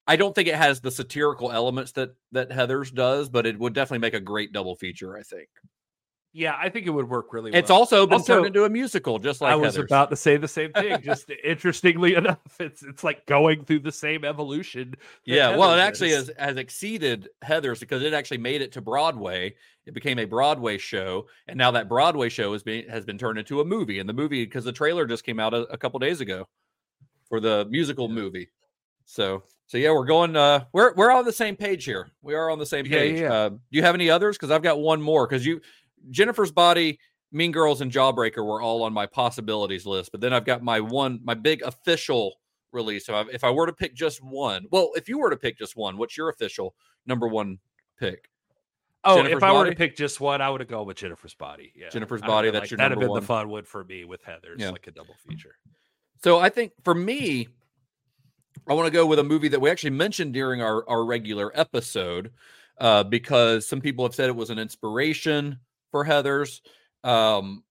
I 0.06 0.16
don't 0.16 0.34
think 0.34 0.48
it 0.48 0.56
has 0.56 0.80
the 0.80 0.90
satirical 0.90 1.52
elements 1.52 1.92
that 1.92 2.10
that 2.32 2.50
Heathers 2.50 2.92
does, 2.92 3.28
but 3.28 3.46
it 3.46 3.58
would 3.58 3.72
definitely 3.72 4.00
make 4.00 4.14
a 4.14 4.20
great 4.20 4.52
double 4.52 4.76
feature. 4.76 5.16
I 5.16 5.22
think 5.22 5.48
yeah, 6.32 6.56
I 6.58 6.68
think 6.70 6.86
it 6.86 6.90
would 6.90 7.08
work 7.08 7.32
really. 7.32 7.50
Well. 7.50 7.58
It's 7.60 7.70
also 7.70 8.06
been 8.06 8.14
Also, 8.18 8.34
turned 8.36 8.46
into 8.46 8.64
a 8.64 8.68
musical, 8.70 9.18
just 9.18 9.40
like 9.40 9.52
I 9.52 9.56
was 9.56 9.76
Heathers. 9.76 9.84
about 9.84 10.10
to 10.10 10.16
say 10.16 10.36
the 10.36 10.48
same 10.48 10.72
thing. 10.72 11.00
Just 11.04 11.30
interestingly 11.44 12.14
enough, 12.14 12.38
it's 12.58 12.82
it's 12.82 13.04
like 13.04 13.26
going 13.26 13.64
through 13.64 13.80
the 13.80 13.92
same 13.92 14.24
evolution. 14.24 14.94
Yeah, 15.24 15.56
well, 15.56 15.72
it 15.74 15.80
actually 15.80 16.10
has, 16.12 16.30
has 16.38 16.56
exceeded 16.56 17.28
Heathers 17.44 17.80
because 17.80 18.02
it 18.02 18.14
actually 18.14 18.38
made 18.38 18.62
it 18.62 18.72
to 18.72 18.80
Broadway. 18.80 19.54
It 19.84 19.94
became 19.94 20.18
a 20.18 20.24
Broadway 20.24 20.78
show, 20.78 21.26
and 21.48 21.58
now 21.58 21.70
that 21.72 21.88
Broadway 21.88 22.28
show 22.28 22.52
has 22.52 22.62
been 22.62 22.88
has 22.88 23.04
been 23.04 23.18
turned 23.18 23.38
into 23.38 23.60
a 23.60 23.64
movie. 23.64 23.98
And 23.98 24.08
the 24.08 24.12
movie, 24.14 24.44
because 24.44 24.64
the 24.64 24.72
trailer 24.72 25.06
just 25.06 25.24
came 25.24 25.38
out 25.38 25.52
a, 25.54 25.62
a 25.72 25.76
couple 25.76 25.98
days 25.98 26.20
ago 26.20 26.46
for 27.28 27.40
the 27.40 27.66
musical 27.70 28.08
movie. 28.08 28.48
So, 29.04 29.42
so 29.66 29.78
yeah, 29.78 29.90
we're 29.90 30.04
going. 30.06 30.36
Uh, 30.36 30.64
we're 30.72 30.94
we're 30.94 31.10
on 31.10 31.24
the 31.24 31.32
same 31.32 31.56
page 31.56 31.84
here. 31.84 32.08
We 32.22 32.34
are 32.34 32.48
on 32.50 32.58
the 32.58 32.66
same 32.66 32.86
Yeah, 32.86 32.98
page. 32.98 33.20
yeah. 33.20 33.32
Uh, 33.32 33.48
do 33.50 33.58
you 33.70 33.82
have 33.82 33.94
any 33.96 34.08
others? 34.08 34.36
Because 34.36 34.50
I've 34.52 34.62
got 34.62 34.78
one 34.78 35.02
more. 35.02 35.26
Because 35.26 35.44
you, 35.44 35.60
Jennifer's 36.10 36.52
Body, 36.52 36.98
Mean 37.30 37.52
Girls, 37.52 37.80
and 37.80 37.90
Jawbreaker 37.90 38.44
were 38.44 38.60
all 38.60 38.82
on 38.82 38.92
my 38.92 39.06
possibilities 39.06 39.86
list. 39.86 40.12
But 40.12 40.20
then 40.20 40.32
I've 40.32 40.44
got 40.44 40.62
my 40.62 40.80
one, 40.80 41.20
my 41.24 41.34
big 41.34 41.62
official 41.62 42.34
release. 42.72 43.06
So 43.06 43.26
if 43.32 43.44
I 43.44 43.50
were 43.50 43.66
to 43.66 43.72
pick 43.72 43.94
just 43.94 44.22
one, 44.22 44.66
well, 44.70 44.90
if 44.96 45.08
you 45.08 45.18
were 45.18 45.30
to 45.30 45.36
pick 45.36 45.58
just 45.58 45.76
one, 45.76 45.96
what's 45.96 46.16
your 46.16 46.28
official 46.28 46.74
number 47.06 47.28
one 47.28 47.58
pick? 47.98 48.28
Oh, 49.04 49.16
Jennifer's 49.16 49.36
if 49.38 49.42
I 49.42 49.52
were 49.52 49.68
to 49.68 49.74
pick 49.74 49.96
just 49.96 50.20
one, 50.20 50.40
I 50.40 50.48
would 50.48 50.60
have 50.60 50.68
gone 50.68 50.86
with 50.86 50.96
Jennifer's 50.96 51.34
Body. 51.34 51.72
Yeah, 51.74 51.88
Jennifer's 51.88 52.20
Body, 52.20 52.50
that's 52.50 52.62
like 52.64 52.70
your 52.70 52.78
that'd 52.78 52.96
have 52.96 53.00
been 53.00 53.14
the 53.14 53.20
fun 53.20 53.48
one 53.48 53.64
for 53.64 53.82
me 53.84 54.04
with 54.04 54.24
Heathers, 54.24 54.58
Yeah. 54.58 54.70
like 54.70 54.86
a 54.86 54.92
double 54.92 55.14
feature. 55.28 55.56
So 56.22 56.38
I 56.38 56.48
think 56.50 56.72
for 56.84 56.94
me, 56.94 57.48
I 58.68 58.74
want 58.74 58.86
to 58.86 58.92
go 58.92 59.06
with 59.06 59.18
a 59.18 59.24
movie 59.24 59.48
that 59.48 59.60
we 59.60 59.70
actually 59.70 59.90
mentioned 59.90 60.34
during 60.34 60.62
our, 60.62 60.88
our 60.88 61.04
regular 61.04 61.50
episode 61.58 62.30
uh, 62.78 63.02
because 63.02 63.66
some 63.66 63.80
people 63.80 64.04
have 64.04 64.14
said 64.14 64.28
it 64.28 64.36
was 64.36 64.50
an 64.50 64.58
inspiration 64.58 65.58
for 65.92 66.04
Heathers. 66.04 66.60
Um, 67.04 67.62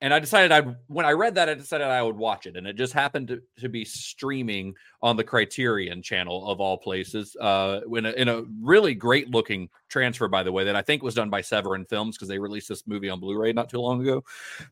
and 0.00 0.14
I 0.14 0.20
decided 0.20 0.52
I'd 0.52 0.76
when 0.86 1.04
I 1.04 1.12
read 1.12 1.34
that, 1.36 1.48
I 1.48 1.54
decided 1.54 1.86
I 1.86 2.02
would 2.02 2.16
watch 2.16 2.46
it. 2.46 2.56
And 2.56 2.66
it 2.66 2.76
just 2.76 2.92
happened 2.92 3.28
to, 3.28 3.42
to 3.58 3.68
be 3.68 3.84
streaming 3.84 4.74
on 5.02 5.16
the 5.16 5.24
Criterion 5.24 6.02
channel 6.02 6.48
of 6.48 6.60
all 6.60 6.76
places. 6.76 7.36
Uh, 7.40 7.80
in 7.96 8.06
a, 8.06 8.10
in 8.10 8.28
a 8.28 8.44
really 8.60 8.94
great 8.94 9.30
looking 9.30 9.68
transfer, 9.88 10.28
by 10.28 10.44
the 10.44 10.52
way, 10.52 10.64
that 10.64 10.76
I 10.76 10.82
think 10.82 11.02
was 11.02 11.14
done 11.14 11.30
by 11.30 11.40
Severin 11.40 11.84
Films 11.84 12.16
because 12.16 12.28
they 12.28 12.38
released 12.38 12.68
this 12.68 12.86
movie 12.86 13.10
on 13.10 13.18
Blu-ray 13.18 13.52
not 13.52 13.70
too 13.70 13.80
long 13.80 14.00
ago. 14.00 14.22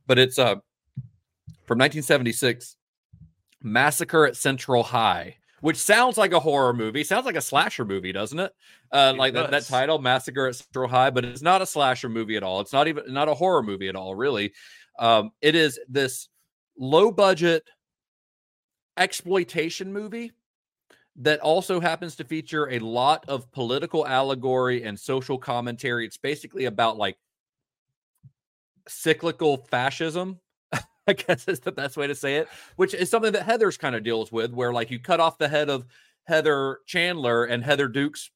But 0.06 0.18
it's 0.18 0.38
uh 0.38 0.56
from 1.64 1.78
1976 1.78 2.76
Massacre 3.62 4.26
at 4.26 4.36
Central 4.36 4.84
High 4.84 5.38
which 5.60 5.76
sounds 5.76 6.18
like 6.18 6.32
a 6.32 6.40
horror 6.40 6.74
movie, 6.74 7.04
sounds 7.04 7.26
like 7.26 7.36
a 7.36 7.40
slasher 7.40 7.84
movie, 7.84 8.12
doesn't 8.12 8.38
it? 8.38 8.52
Uh, 8.92 9.12
It 9.14 9.18
like 9.18 9.34
that, 9.34 9.50
that 9.50 9.64
title, 9.64 9.98
Massacre 9.98 10.48
at 10.48 10.56
Central 10.56 10.88
High, 10.88 11.10
but 11.10 11.24
it's 11.24 11.42
not 11.42 11.62
a 11.62 11.66
slasher 11.66 12.08
movie 12.08 12.36
at 12.36 12.42
all. 12.42 12.60
It's 12.60 12.72
not 12.72 12.88
even 12.88 13.12
not 13.12 13.28
a 13.28 13.34
horror 13.34 13.62
movie 13.62 13.88
at 13.88 13.96
all, 13.96 14.14
really. 14.14 14.52
Um, 14.98 15.30
it 15.40 15.54
is 15.54 15.78
this 15.88 16.28
low 16.78 17.10
budget 17.10 17.64
exploitation 18.96 19.92
movie 19.92 20.32
that 21.16 21.40
also 21.40 21.80
happens 21.80 22.16
to 22.16 22.24
feature 22.24 22.70
a 22.70 22.78
lot 22.78 23.24
of 23.28 23.50
political 23.52 24.06
allegory 24.06 24.84
and 24.84 24.98
social 24.98 25.38
commentary. 25.38 26.04
It's 26.04 26.18
basically 26.18 26.66
about 26.66 26.98
like 26.98 27.16
cyclical 28.88 29.66
fascism. 29.70 30.40
I 31.08 31.12
guess 31.12 31.46
is 31.46 31.60
the 31.60 31.72
best 31.72 31.96
way 31.96 32.06
to 32.06 32.14
say 32.14 32.36
it, 32.36 32.48
which 32.76 32.94
is 32.94 33.10
something 33.10 33.32
that 33.32 33.46
Heathers 33.46 33.78
kind 33.78 33.94
of 33.94 34.02
deals 34.02 34.32
with, 34.32 34.52
where 34.52 34.72
like 34.72 34.90
you 34.90 34.98
cut 34.98 35.20
off 35.20 35.38
the 35.38 35.48
head 35.48 35.70
of 35.70 35.86
Heather 36.24 36.80
Chandler 36.86 37.44
and 37.44 37.62
Heather 37.62 37.88
Dukes 37.88 38.30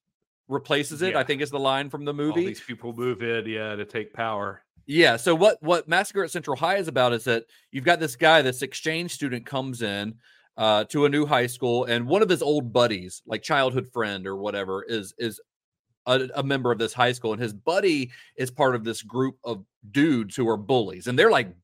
replaces 0.48 1.02
it. 1.02 1.12
Yeah. 1.12 1.18
I 1.18 1.24
think 1.24 1.42
is 1.42 1.50
the 1.50 1.58
line 1.58 1.90
from 1.90 2.04
the 2.04 2.12
All 2.12 2.16
movie. 2.16 2.46
these 2.46 2.60
people 2.60 2.92
move 2.92 3.22
in, 3.22 3.46
yeah, 3.46 3.74
to 3.74 3.84
take 3.84 4.12
power. 4.12 4.62
Yeah. 4.86 5.16
So 5.16 5.34
what 5.34 5.62
what 5.62 5.88
Massacre 5.88 6.24
at 6.24 6.30
Central 6.30 6.56
High 6.56 6.76
is 6.76 6.88
about 6.88 7.12
is 7.12 7.24
that 7.24 7.44
you've 7.70 7.84
got 7.84 8.00
this 8.00 8.16
guy, 8.16 8.42
this 8.42 8.62
exchange 8.62 9.12
student 9.12 9.46
comes 9.46 9.82
in 9.82 10.14
uh, 10.56 10.84
to 10.84 11.06
a 11.06 11.08
new 11.08 11.26
high 11.26 11.46
school, 11.46 11.84
and 11.84 12.06
one 12.06 12.22
of 12.22 12.28
his 12.28 12.42
old 12.42 12.72
buddies, 12.72 13.22
like 13.26 13.42
childhood 13.42 13.88
friend 13.92 14.26
or 14.26 14.36
whatever, 14.36 14.82
is 14.82 15.14
is 15.18 15.40
a, 16.06 16.28
a 16.34 16.42
member 16.42 16.72
of 16.72 16.78
this 16.78 16.92
high 16.92 17.12
school, 17.12 17.32
and 17.32 17.40
his 17.40 17.52
buddy 17.52 18.10
is 18.36 18.50
part 18.50 18.74
of 18.74 18.84
this 18.84 19.02
group 19.02 19.36
of 19.44 19.64
dudes 19.90 20.36
who 20.36 20.48
are 20.48 20.56
bullies, 20.56 21.06
and 21.06 21.18
they're 21.18 21.30
like 21.30 21.54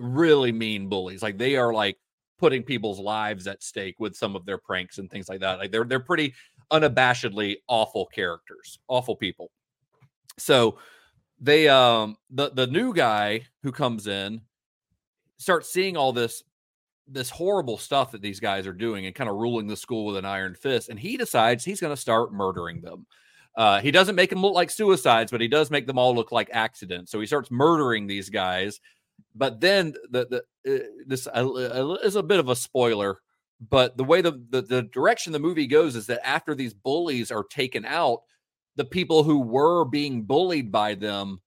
really 0.00 0.52
mean 0.52 0.88
bullies. 0.88 1.22
Like 1.22 1.38
they 1.38 1.56
are 1.56 1.72
like 1.72 1.98
putting 2.38 2.62
people's 2.62 3.00
lives 3.00 3.46
at 3.46 3.62
stake 3.62 3.96
with 3.98 4.16
some 4.16 4.36
of 4.36 4.46
their 4.46 4.58
pranks 4.58 4.98
and 4.98 5.10
things 5.10 5.28
like 5.28 5.40
that. 5.40 5.58
Like 5.58 5.72
they're 5.72 5.84
they're 5.84 6.00
pretty 6.00 6.34
unabashedly 6.70 7.56
awful 7.68 8.06
characters, 8.06 8.78
awful 8.88 9.16
people. 9.16 9.50
So 10.38 10.78
they 11.40 11.68
um 11.68 12.16
the 12.30 12.50
the 12.50 12.66
new 12.66 12.92
guy 12.92 13.46
who 13.62 13.72
comes 13.72 14.06
in 14.06 14.40
starts 15.38 15.70
seeing 15.70 15.96
all 15.96 16.12
this 16.12 16.42
this 17.06 17.30
horrible 17.30 17.78
stuff 17.78 18.12
that 18.12 18.20
these 18.20 18.40
guys 18.40 18.66
are 18.66 18.72
doing 18.72 19.06
and 19.06 19.14
kind 19.14 19.30
of 19.30 19.36
ruling 19.36 19.66
the 19.66 19.76
school 19.76 20.04
with 20.06 20.16
an 20.16 20.24
iron 20.24 20.54
fist 20.54 20.88
and 20.88 20.98
he 20.98 21.16
decides 21.16 21.64
he's 21.64 21.80
going 21.80 21.94
to 21.94 22.00
start 22.00 22.32
murdering 22.32 22.80
them 22.80 23.06
uh, 23.56 23.80
he 23.80 23.90
doesn't 23.90 24.14
make 24.14 24.30
them 24.30 24.42
look 24.42 24.54
like 24.54 24.70
suicides 24.70 25.30
but 25.30 25.40
he 25.40 25.48
does 25.48 25.70
make 25.70 25.86
them 25.86 25.98
all 25.98 26.14
look 26.14 26.32
like 26.32 26.50
accidents 26.52 27.10
so 27.10 27.18
he 27.18 27.26
starts 27.26 27.50
murdering 27.50 28.06
these 28.06 28.28
guys 28.28 28.80
but 29.34 29.60
then 29.60 29.94
the 30.10 30.26
the 30.64 30.76
uh, 30.76 30.86
this 31.06 31.26
uh, 31.26 31.96
is 32.04 32.16
a 32.16 32.22
bit 32.22 32.40
of 32.40 32.48
a 32.48 32.56
spoiler 32.56 33.20
but 33.70 33.96
the 33.96 34.04
way 34.04 34.20
the, 34.20 34.40
the 34.50 34.62
the 34.62 34.82
direction 34.82 35.32
the 35.32 35.38
movie 35.38 35.66
goes 35.66 35.96
is 35.96 36.06
that 36.06 36.26
after 36.26 36.54
these 36.54 36.74
bullies 36.74 37.30
are 37.30 37.44
taken 37.44 37.84
out 37.84 38.22
the 38.76 38.84
people 38.84 39.24
who 39.24 39.40
were 39.40 39.84
being 39.84 40.22
bullied 40.22 40.70
by 40.70 40.94
them 40.94 41.40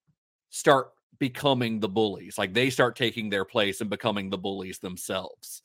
start 0.49 0.91
becoming 1.17 1.79
the 1.79 1.87
bullies. 1.87 2.37
Like 2.37 2.53
they 2.53 2.69
start 2.69 2.95
taking 2.95 3.29
their 3.29 3.45
place 3.45 3.79
and 3.79 3.89
becoming 3.89 4.29
the 4.29 4.37
bullies 4.37 4.79
themselves. 4.79 5.61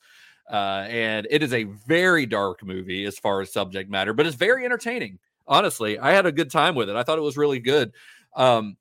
Uh, 0.49 0.85
and 0.87 1.27
it 1.29 1.43
is 1.43 1.51
a 1.51 1.63
very 1.63 2.25
dark 2.25 2.63
movie 2.63 3.03
as 3.05 3.19
far 3.19 3.41
as 3.41 3.51
subject 3.51 3.89
matter, 3.89 4.13
but 4.13 4.25
it's 4.25 4.35
very 4.35 4.63
entertaining. 4.63 5.19
Honestly, 5.47 5.99
I 5.99 6.11
had 6.11 6.25
a 6.25 6.31
good 6.31 6.51
time 6.51 6.75
with 6.75 6.89
it. 6.89 6.95
I 6.95 7.03
thought 7.03 7.17
it 7.17 7.23
was 7.23 7.37
really 7.37 7.59
good. 7.59 7.91
Um, 8.35 8.77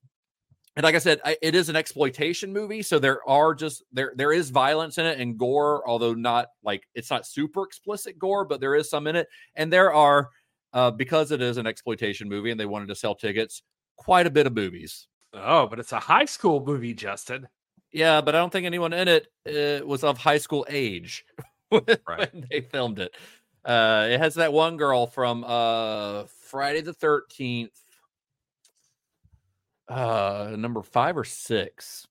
and 0.76 0.85
like 0.85 0.95
I 0.95 0.99
said, 0.99 1.21
I, 1.25 1.37
it 1.42 1.54
is 1.54 1.68
an 1.68 1.76
exploitation 1.76 2.52
movie, 2.52 2.83
so 2.83 2.99
there 2.99 3.26
are 3.28 3.54
just 3.54 3.83
there 3.92 4.12
there 4.16 4.33
is 4.33 4.50
violence 4.50 4.99
in 4.99 5.06
it 5.06 5.18
and 5.18 5.38
gore, 5.38 5.88
although 5.88 6.14
not 6.14 6.49
like 6.62 6.85
it's 6.95 7.11
not 7.11 7.26
super 7.26 7.64
explicit 7.64 8.18
gore, 8.18 8.45
but 8.45 8.61
there 8.61 8.75
is 8.75 8.88
some 8.90 9.06
in 9.06 9.16
it. 9.16 9.28
And 9.54 9.73
there 9.73 9.92
are 9.92 10.28
uh, 10.73 10.90
because 10.90 11.33
it 11.33 11.40
is 11.40 11.56
an 11.56 11.66
exploitation 11.66 12.28
movie 12.28 12.50
and 12.50 12.61
they 12.61 12.66
wanted 12.66 12.88
to 12.88 12.95
sell 12.95 13.14
tickets, 13.14 13.62
quite 13.97 14.26
a 14.26 14.30
bit 14.30 14.47
of 14.47 14.54
movies. 14.54 15.09
Oh, 15.33 15.66
but 15.66 15.78
it's 15.78 15.92
a 15.92 16.00
high 16.00 16.25
school 16.26 16.64
movie, 16.64 16.95
Justin. 16.95 17.49
Yeah, 17.92 18.21
but 18.21 18.35
I 18.35 18.38
don't 18.38 18.52
think 18.52 18.66
anyone 18.66 18.92
in 18.92 19.09
it 19.09 19.28
uh, 19.49 19.87
was 19.87 20.04
of 20.04 20.18
high 20.18 20.38
school 20.38 20.66
age 20.68 21.25
when 21.71 21.85
Right. 22.06 22.30
they 22.50 22.61
filmed 22.61 22.99
it. 22.99 23.14
Uh, 23.64 24.06
it 24.11 24.18
has 24.18 24.35
that 24.35 24.52
one 24.52 24.76
girl 24.76 25.06
from 25.06 25.45
uh, 25.47 26.25
Friday 26.49 26.83
the 26.83 26.92
Thirteenth, 26.92 27.73
uh, 29.88 30.55
number 30.57 30.83
five 30.83 31.16
or 31.16 31.25
six. 31.25 32.07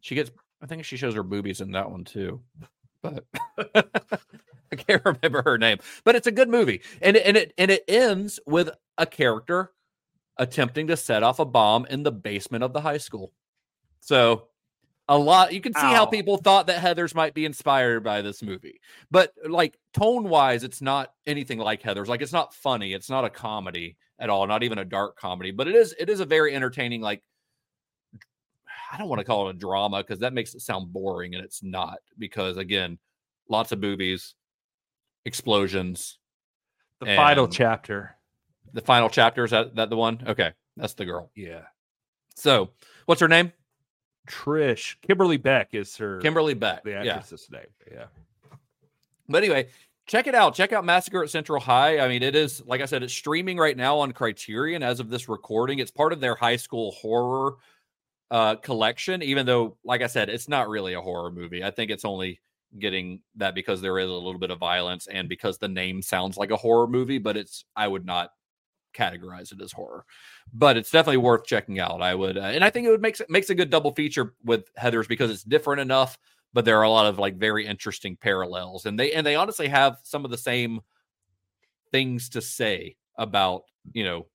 She 0.00 0.14
gets, 0.14 0.30
I 0.62 0.66
think 0.66 0.84
she 0.84 0.96
shows 0.96 1.14
her 1.14 1.22
boobies 1.22 1.60
in 1.60 1.72
that 1.72 1.90
one 1.90 2.04
too, 2.04 2.40
but 3.02 3.24
I 4.72 4.76
can't 4.76 5.02
remember 5.04 5.42
her 5.42 5.58
name. 5.58 5.78
But 6.04 6.16
it's 6.16 6.26
a 6.26 6.32
good 6.32 6.48
movie, 6.48 6.82
and 7.00 7.16
and 7.16 7.36
it 7.36 7.52
and 7.58 7.70
it 7.70 7.84
ends 7.88 8.40
with 8.46 8.70
a 8.98 9.06
character 9.06 9.72
attempting 10.38 10.88
to 10.88 10.96
set 10.96 11.22
off 11.22 11.38
a 11.38 11.44
bomb 11.44 11.86
in 11.86 12.02
the 12.02 12.12
basement 12.12 12.62
of 12.62 12.72
the 12.72 12.80
high 12.80 12.98
school. 12.98 13.32
So 14.00 14.48
a 15.08 15.16
lot 15.16 15.52
you 15.52 15.60
can 15.60 15.72
see 15.72 15.80
how 15.80 16.04
people 16.04 16.36
thought 16.36 16.66
that 16.66 16.82
Heathers 16.82 17.14
might 17.14 17.34
be 17.34 17.44
inspired 17.44 18.02
by 18.02 18.22
this 18.22 18.42
movie. 18.42 18.80
But 19.10 19.32
like 19.48 19.78
tone 19.94 20.28
wise, 20.28 20.64
it's 20.64 20.82
not 20.82 21.12
anything 21.26 21.58
like 21.58 21.82
Heathers. 21.82 22.08
Like 22.08 22.22
it's 22.22 22.32
not 22.32 22.54
funny, 22.54 22.92
it's 22.92 23.08
not 23.08 23.24
a 23.24 23.30
comedy 23.30 23.96
at 24.18 24.30
all, 24.30 24.46
not 24.46 24.62
even 24.62 24.78
a 24.78 24.84
dark 24.84 25.16
comedy, 25.16 25.52
but 25.52 25.68
it 25.68 25.74
is 25.74 25.94
it 25.98 26.08
is 26.08 26.20
a 26.20 26.24
very 26.24 26.54
entertaining, 26.54 27.02
like 27.02 27.22
I 28.92 28.98
don't 28.98 29.08
want 29.08 29.20
to 29.20 29.24
call 29.24 29.48
it 29.48 29.56
a 29.56 29.58
drama 29.58 29.98
because 29.98 30.20
that 30.20 30.32
makes 30.32 30.54
it 30.54 30.60
sound 30.60 30.92
boring, 30.92 31.34
and 31.34 31.44
it's 31.44 31.62
not 31.62 31.98
because 32.18 32.56
again, 32.56 32.98
lots 33.48 33.72
of 33.72 33.80
boobies, 33.80 34.34
explosions. 35.24 36.18
The 37.00 37.14
final 37.14 37.46
chapter. 37.46 38.16
The 38.72 38.80
final 38.80 39.08
chapter 39.08 39.44
is 39.44 39.52
that 39.52 39.76
that 39.76 39.90
the 39.90 39.96
one? 39.96 40.22
Okay, 40.26 40.52
that's 40.76 40.94
the 40.94 41.04
girl. 41.04 41.30
Yeah. 41.34 41.62
So, 42.34 42.70
what's 43.06 43.20
her 43.20 43.28
name? 43.28 43.52
Trish. 44.26 44.96
Kimberly 45.02 45.36
Beck 45.36 45.68
is 45.72 45.96
her 45.96 46.20
Kimberly 46.20 46.54
Beck. 46.54 46.84
the 46.84 46.90
Yeah. 46.90 47.16
actress's 47.16 47.50
name. 47.50 47.62
Yeah. 47.92 48.06
But 49.28 49.42
anyway, 49.42 49.68
check 50.06 50.26
it 50.26 50.34
out. 50.34 50.54
Check 50.54 50.72
out 50.72 50.84
Massacre 50.84 51.22
at 51.22 51.30
Central 51.30 51.60
High. 51.60 51.98
I 51.98 52.08
mean, 52.08 52.22
it 52.22 52.34
is 52.36 52.62
like 52.66 52.80
I 52.80 52.86
said, 52.86 53.02
it's 53.02 53.12
streaming 53.14 53.58
right 53.58 53.76
now 53.76 53.98
on 53.98 54.12
Criterion 54.12 54.82
as 54.82 55.00
of 55.00 55.10
this 55.10 55.28
recording. 55.28 55.78
It's 55.78 55.90
part 55.90 56.12
of 56.12 56.20
their 56.20 56.34
high 56.34 56.56
school 56.56 56.92
horror 56.92 57.56
uh 58.30 58.56
collection, 58.56 59.22
even 59.22 59.46
though, 59.46 59.76
like 59.84 60.02
I 60.02 60.08
said, 60.08 60.28
it's 60.28 60.48
not 60.48 60.68
really 60.68 60.94
a 60.94 61.00
horror 61.00 61.30
movie. 61.30 61.62
I 61.62 61.70
think 61.70 61.90
it's 61.90 62.04
only 62.04 62.40
getting 62.78 63.20
that 63.36 63.54
because 63.54 63.80
there 63.80 63.98
is 63.98 64.08
a 64.08 64.12
little 64.12 64.38
bit 64.40 64.50
of 64.50 64.58
violence 64.58 65.06
and 65.06 65.28
because 65.28 65.58
the 65.58 65.68
name 65.68 66.02
sounds 66.02 66.36
like 66.36 66.50
a 66.50 66.56
horror 66.56 66.88
movie, 66.88 67.18
but 67.18 67.36
it's 67.36 67.64
I 67.76 67.86
would 67.88 68.04
not 68.04 68.30
categorize 68.96 69.52
it 69.52 69.60
as 69.60 69.72
horror. 69.72 70.04
But 70.52 70.76
it's 70.76 70.90
definitely 70.90 71.18
worth 71.18 71.44
checking 71.44 71.78
out. 71.78 72.02
I 72.02 72.14
would, 72.14 72.38
uh, 72.38 72.42
and 72.42 72.64
I 72.64 72.70
think 72.70 72.86
it 72.86 72.90
would 72.90 73.02
make 73.02 73.20
makes 73.28 73.50
a 73.50 73.54
good 73.54 73.70
double 73.70 73.92
feature 73.92 74.34
with 74.44 74.72
Heathers 74.74 75.08
because 75.08 75.30
it's 75.30 75.42
different 75.42 75.80
enough 75.80 76.18
but 76.52 76.64
there 76.64 76.78
are 76.78 76.84
a 76.84 76.90
lot 76.90 77.04
of 77.04 77.18
like 77.18 77.36
very 77.36 77.66
interesting 77.66 78.16
parallels 78.16 78.86
and 78.86 78.98
they 78.98 79.12
and 79.12 79.26
they 79.26 79.34
honestly 79.34 79.68
have 79.68 79.98
some 80.04 80.24
of 80.24 80.30
the 80.30 80.38
same 80.38 80.80
things 81.92 82.30
to 82.30 82.40
say 82.40 82.96
about 83.18 83.64
you 83.92 84.04
know 84.04 84.26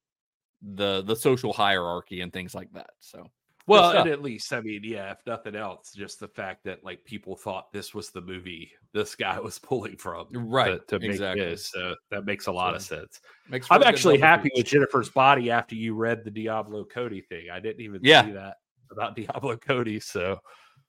the 0.75 1.01
the 1.01 1.15
social 1.15 1.51
hierarchy 1.51 2.21
and 2.21 2.31
things 2.31 2.53
like 2.53 2.71
that 2.73 2.91
so 2.99 3.27
Well, 3.71 3.91
and 3.97 4.09
uh 4.09 4.11
at 4.13 4.21
least, 4.21 4.51
I 4.53 4.61
mean, 4.61 4.81
yeah, 4.83 5.11
if 5.11 5.17
nothing 5.25 5.55
else, 5.55 5.93
just 5.93 6.19
the 6.19 6.27
fact 6.27 6.63
that 6.65 6.83
like 6.83 7.03
people 7.05 7.35
thought 7.35 7.71
this 7.71 7.93
was 7.93 8.09
the 8.11 8.21
movie 8.21 8.71
this 8.93 9.15
guy 9.15 9.39
was 9.41 9.57
pulling 9.59 9.95
from, 9.97 10.27
Right, 10.31 10.79
To, 10.87 10.97
to 10.97 10.99
make 10.99 11.11
exactly. 11.11 11.45
this, 11.45 11.69
so 11.71 11.95
that 12.09 12.25
makes 12.25 12.47
a 12.47 12.51
lot 12.51 12.75
of 12.75 12.81
sense. 12.81 13.21
makes 13.49 13.67
I'm 13.71 13.83
actually 13.83 14.17
happy 14.19 14.49
feature. 14.49 14.53
with 14.57 14.65
Jennifer's 14.67 15.09
body 15.09 15.49
after 15.51 15.75
you 15.75 15.95
read 15.95 16.23
the 16.25 16.31
Diablo 16.31 16.83
Cody 16.85 17.21
thing. 17.21 17.49
I 17.51 17.59
didn't 17.59 17.81
even 17.81 18.01
Yeah. 18.03 18.25
see 18.25 18.31
that 18.31 18.57
about 18.91 19.15
Diablo 19.17 19.55
Cody. 19.57 19.99
So 19.99 20.39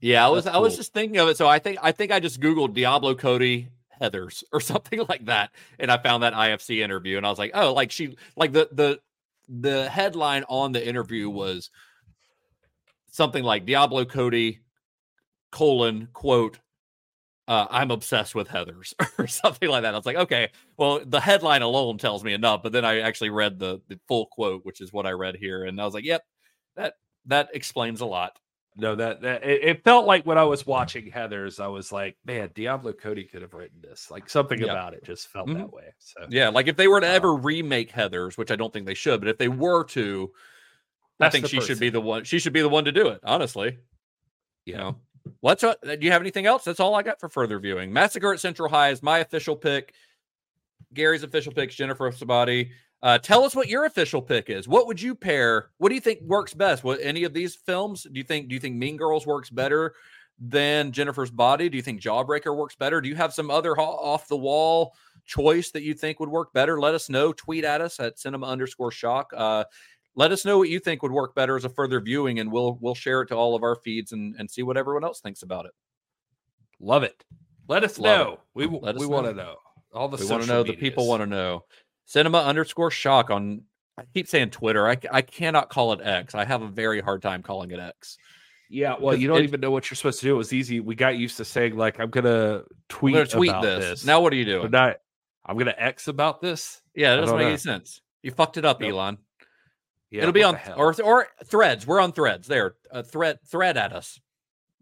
yeah 0.05 0.27
i 0.27 0.29
was 0.29 0.45
That's 0.47 0.57
i 0.57 0.59
was 0.59 0.77
just 0.77 0.93
thinking 0.93 1.19
of 1.19 1.29
it 1.29 1.37
so 1.37 1.47
i 1.47 1.61
think 1.61 1.79
i 1.81 1.93
think 1.93 2.11
i 2.11 2.19
just 2.19 2.41
googled 2.41 2.75
diablo 2.75 3.15
cody 3.15 3.69
heathers 4.01 4.43
or 4.53 4.61
something 4.73 4.99
like 5.09 5.27
that 5.27 5.53
and 5.79 5.93
i 5.93 5.97
found 5.97 6.25
that 6.25 6.33
ifc 6.33 6.77
interview 6.77 7.17
and 7.19 7.25
i 7.25 7.31
was 7.31 7.39
like 7.39 7.53
oh 7.55 7.73
like 7.73 7.93
she 7.93 8.17
like 8.35 8.51
the 8.51 8.69
the 8.73 8.99
the 9.49 9.89
headline 9.89 10.43
on 10.49 10.73
the 10.73 10.85
interview 10.85 11.31
was 11.31 11.71
something 13.12 13.45
like 13.45 13.64
diablo 13.64 14.04
cody 14.04 14.59
colon 15.52 16.09
quote 16.12 16.59
uh, 17.49 17.66
I'm 17.71 17.90
obsessed 17.90 18.37
with 18.37 18.47
Heathers 18.49 18.95
or 19.19 19.26
something 19.26 19.69
like 19.69 19.83
that. 19.83 19.92
I 19.92 19.97
was 19.97 20.07
like, 20.07 20.16
okay, 20.16 20.50
well, 20.76 21.00
the 21.04 21.19
headline 21.19 21.62
alone 21.62 21.99
tells 21.99 22.23
me 22.23 22.35
enough. 22.35 22.62
But 22.62 22.71
then 22.71 22.85
I 22.85 23.00
actually 23.00 23.31
read 23.31 23.59
the, 23.59 23.81
the 23.88 23.99
full 24.07 24.26
quote, 24.26 24.64
which 24.64 24.81
is 24.81 24.92
what 24.92 25.07
I 25.07 25.11
read 25.11 25.35
here, 25.35 25.64
and 25.64 25.81
I 25.81 25.85
was 25.85 25.92
like, 25.92 26.04
yep, 26.04 26.23
that 26.76 26.95
that 27.26 27.49
explains 27.52 28.00
a 28.00 28.07
lot. 28.07 28.38
no, 28.76 28.95
that, 28.95 29.21
that 29.23 29.42
it, 29.42 29.64
it 29.64 29.85
felt 29.85 30.07
like 30.07 30.25
when 30.25 30.38
I 30.38 30.45
was 30.45 30.64
watching 30.66 31.11
Heathers, 31.11 31.59
I 31.59 31.66
was 31.66 31.90
like, 31.90 32.16
man, 32.25 32.49
Diablo 32.54 32.92
Cody 32.92 33.25
could 33.25 33.42
have 33.42 33.54
written 33.54 33.81
this. 33.83 34.09
Like 34.09 34.31
something 34.31 34.61
Yeah. 34.61 34.66
about 34.66 34.95
it 34.95 35.02
just 35.04 35.26
felt 35.26 35.49
Mhm. 35.49 35.59
that 35.59 35.73
way. 35.73 35.92
So 35.99 36.26
Yeah, 36.31 36.49
like 36.49 36.69
if 36.69 36.76
they 36.76 36.87
were 36.88 37.00
to 37.00 37.09
Uh, 37.09 37.12
ever 37.12 37.35
remake 37.35 37.90
Heathers, 37.90 38.38
which 38.38 38.52
I 38.52 38.57
don't 38.57 38.73
think 38.73 38.87
they 38.87 38.95
should, 38.95 39.21
but 39.21 39.28
if 39.28 39.37
they 39.38 39.49
were 39.49 39.83
to, 39.87 40.33
I 41.23 41.31
think 41.31 41.47
she 41.47 41.61
should 41.61 41.79
be 41.79 41.91
the 41.91 42.00
one. 42.00 42.25
She 42.25 42.38
should 42.38 42.52
be 42.52 42.62
the 42.62 42.69
one 42.69 42.85
to 42.85 42.93
do 42.93 43.09
it. 43.09 43.21
Honestly, 43.25 43.79
you 44.64 44.75
yeah. 44.75 44.79
know. 44.79 44.97
What's 45.41 45.62
uh, 45.62 45.75
do 45.83 45.99
you 46.00 46.11
have 46.11 46.21
anything 46.21 46.47
else? 46.47 46.64
That's 46.64 46.81
all 46.81 46.95
I 46.95 47.02
got 47.02 47.21
for 47.21 47.29
further 47.29 47.59
viewing. 47.59 47.93
Massacre 47.93 48.33
at 48.33 48.41
Central 48.41 48.69
High 48.69 48.91
is 48.91 49.02
my 49.02 49.19
official 49.19 49.57
pick. 49.57 49.95
Gary's 50.93 51.23
official 51.23 51.52
picks, 51.52 51.75
Jennifer's 51.75 52.19
Body. 52.21 52.73
Uh, 53.02 53.19
tell 53.19 53.43
us 53.45 53.55
what 53.55 53.69
your 53.69 53.85
official 53.85 54.23
pick 54.23 54.49
is. 54.49 54.69
What 54.69 54.87
would 54.87 55.00
you 55.00 55.14
pair? 55.14 55.71
What 55.79 55.88
do 55.88 55.97
you 55.97 56.00
think 56.00 56.21
works 56.23 56.55
best? 56.55 56.85
What 56.85 57.00
any 57.02 57.25
of 57.25 57.33
these 57.33 57.57
films? 57.57 58.05
Do 58.05 58.19
you 58.19 58.25
think 58.25 58.49
do 58.49 58.55
you 58.55 58.61
think 58.61 58.76
Mean 58.76 58.97
Girls 58.97 59.26
works 59.26 59.50
better 59.50 59.95
than 60.38 60.93
Jennifer's 60.93 61.31
Body? 61.31 61.69
Do 61.69 61.76
you 61.76 61.83
think 61.83 62.00
Jawbreaker 62.00 62.57
works 62.57 62.76
better? 62.76 63.00
Do 63.00 63.09
you 63.09 63.17
have 63.17 63.35
some 63.35 63.50
other 63.50 63.79
off 63.79 64.29
the 64.29 64.37
wall 64.37 64.95
choice 65.26 65.71
that 65.73 65.83
you 65.83 65.95
think 65.95 66.21
would 66.21 66.29
work 66.29 66.52
better? 66.52 66.81
Let 66.81 66.95
us 66.95 67.09
know. 67.09 67.33
Tweet 67.33 67.64
at 67.64 67.81
us 67.81 67.99
at 67.99 68.21
cinema 68.21 68.47
underscore 68.47 68.93
shock. 68.93 69.33
Uh, 69.37 69.64
let 70.14 70.33
us 70.33 70.45
know 70.45 70.59
what 70.59 70.69
you 70.69 70.78
think 70.78 71.02
would 71.02 71.12
work 71.12 71.35
better 71.35 71.57
as 71.57 71.64
a 71.64 71.69
further 71.69 72.00
viewing, 72.00 72.38
and 72.38 72.50
we'll 72.52 72.78
we'll 72.81 72.95
share 72.95 73.23
it 73.23 73.26
to 73.28 73.35
all 73.37 73.54
of 73.54 73.62
our 73.62 73.76
feeds 73.76 74.12
and 74.12 74.35
and 74.38 74.50
see 74.50 74.62
what 74.62 74.76
everyone 74.76 75.04
else 75.04 75.21
thinks 75.21 75.42
about 75.42 75.66
it. 75.66 75.73
Love 76.81 77.02
it. 77.02 77.25
Let 77.69 77.85
us 77.85 77.99
Love 77.99 78.26
know. 78.26 78.33
it. 78.35 78.38
We 78.54 78.66
Let 78.66 78.97
we 78.99 79.07
want 79.07 79.26
to 79.26 79.35
know. 79.35 79.57
All 79.95 80.09
the 80.09 80.16
we 80.16 80.28
want 80.31 80.42
to 80.42 80.49
know. 80.49 80.62
The 80.62 80.75
people 80.75 81.07
want 81.07 81.23
to 81.23 81.26
know. 81.26 81.64
Cinema 82.07 82.38
underscore 82.42 82.90
shock 82.90 83.31
on. 83.31 83.62
I 83.99 84.04
keep 84.14 84.26
saying 84.26 84.50
Twitter. 84.50 84.88
I, 84.88 84.97
I 85.12 85.21
cannot 85.23 85.69
call 85.69 85.92
it 85.92 86.00
X. 86.02 86.35
I 86.35 86.45
have 86.47 86.62
a 86.62 86.69
very 86.69 87.00
hard 87.00 87.21
time 87.23 87.42
calling 87.42 87.71
it 87.71 87.78
X. 87.78 88.16
Yeah, 88.71 88.95
well, 88.99 89.14
you 89.14 89.28
don't 89.28 89.40
it- 89.40 89.45
even 89.45 89.61
know 89.61 89.71
what 89.71 89.90
you're 89.90 89.97
supposed 89.97 90.21
to 90.21 90.26
do. 90.26 90.35
It 90.35 90.38
was 90.38 90.52
easy. 90.54 90.81
We 90.81 90.95
got 90.95 91.16
used 91.19 91.37
to 91.37 91.45
saying 91.45 91.76
like, 91.76 92.00
"I'm 92.00 92.09
gonna 92.09 92.61
I'm 92.61 92.64
tweet, 92.88 93.14
gonna 93.14 93.26
tweet 93.26 93.50
about 93.50 93.62
this. 93.62 93.85
this. 93.85 94.04
Now 94.07 94.21
what 94.23 94.33
are 94.33 94.37
you 94.37 94.45
I'm 94.54 94.61
doing? 94.62 94.71
not. 94.71 94.97
I'm 95.45 95.59
gonna 95.59 95.75
X 95.76 96.09
about 96.09 96.40
this. 96.40 96.81
Yeah, 96.95 97.14
it 97.14 97.19
doesn't 97.19 97.37
make 97.37 97.45
know. 97.45 97.49
any 97.50 97.59
sense. 97.59 98.00
You 98.23 98.31
fucked 98.31 98.57
it 98.57 98.64
up, 98.64 98.81
Nope. 98.81 98.92
Elon. 98.92 99.19
Yeah, 100.12 100.23
It'll 100.23 100.33
be 100.33 100.42
on 100.42 100.59
or 100.76 100.95
or 101.02 101.26
threads. 101.47 101.87
We're 101.87 101.99
on 102.00 102.12
threads. 102.12 102.47
There, 102.47 102.75
a 102.90 103.02
thread 103.02 103.38
thread 103.47 103.76
at 103.78 103.92
us. 103.95 104.21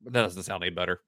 That 0.05 0.13
doesn't 0.13 0.43
sound 0.43 0.65
any 0.65 0.71
better. 0.75 1.01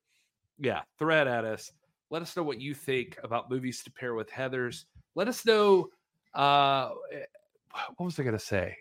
yeah, 0.58 0.82
thread 0.98 1.26
at 1.26 1.44
us. 1.44 1.72
Let 2.10 2.22
us 2.22 2.36
know 2.36 2.42
what 2.44 2.60
you 2.60 2.72
think 2.72 3.18
about 3.24 3.50
movies 3.50 3.82
to 3.84 3.90
pair 3.90 4.14
with 4.14 4.30
Heathers. 4.30 4.84
Let 5.16 5.26
us 5.28 5.44
know. 5.44 5.88
Uh, 6.34 6.90
what 7.96 8.04
was 8.06 8.18
I 8.20 8.22
gonna 8.22 8.38
say? 8.38 8.76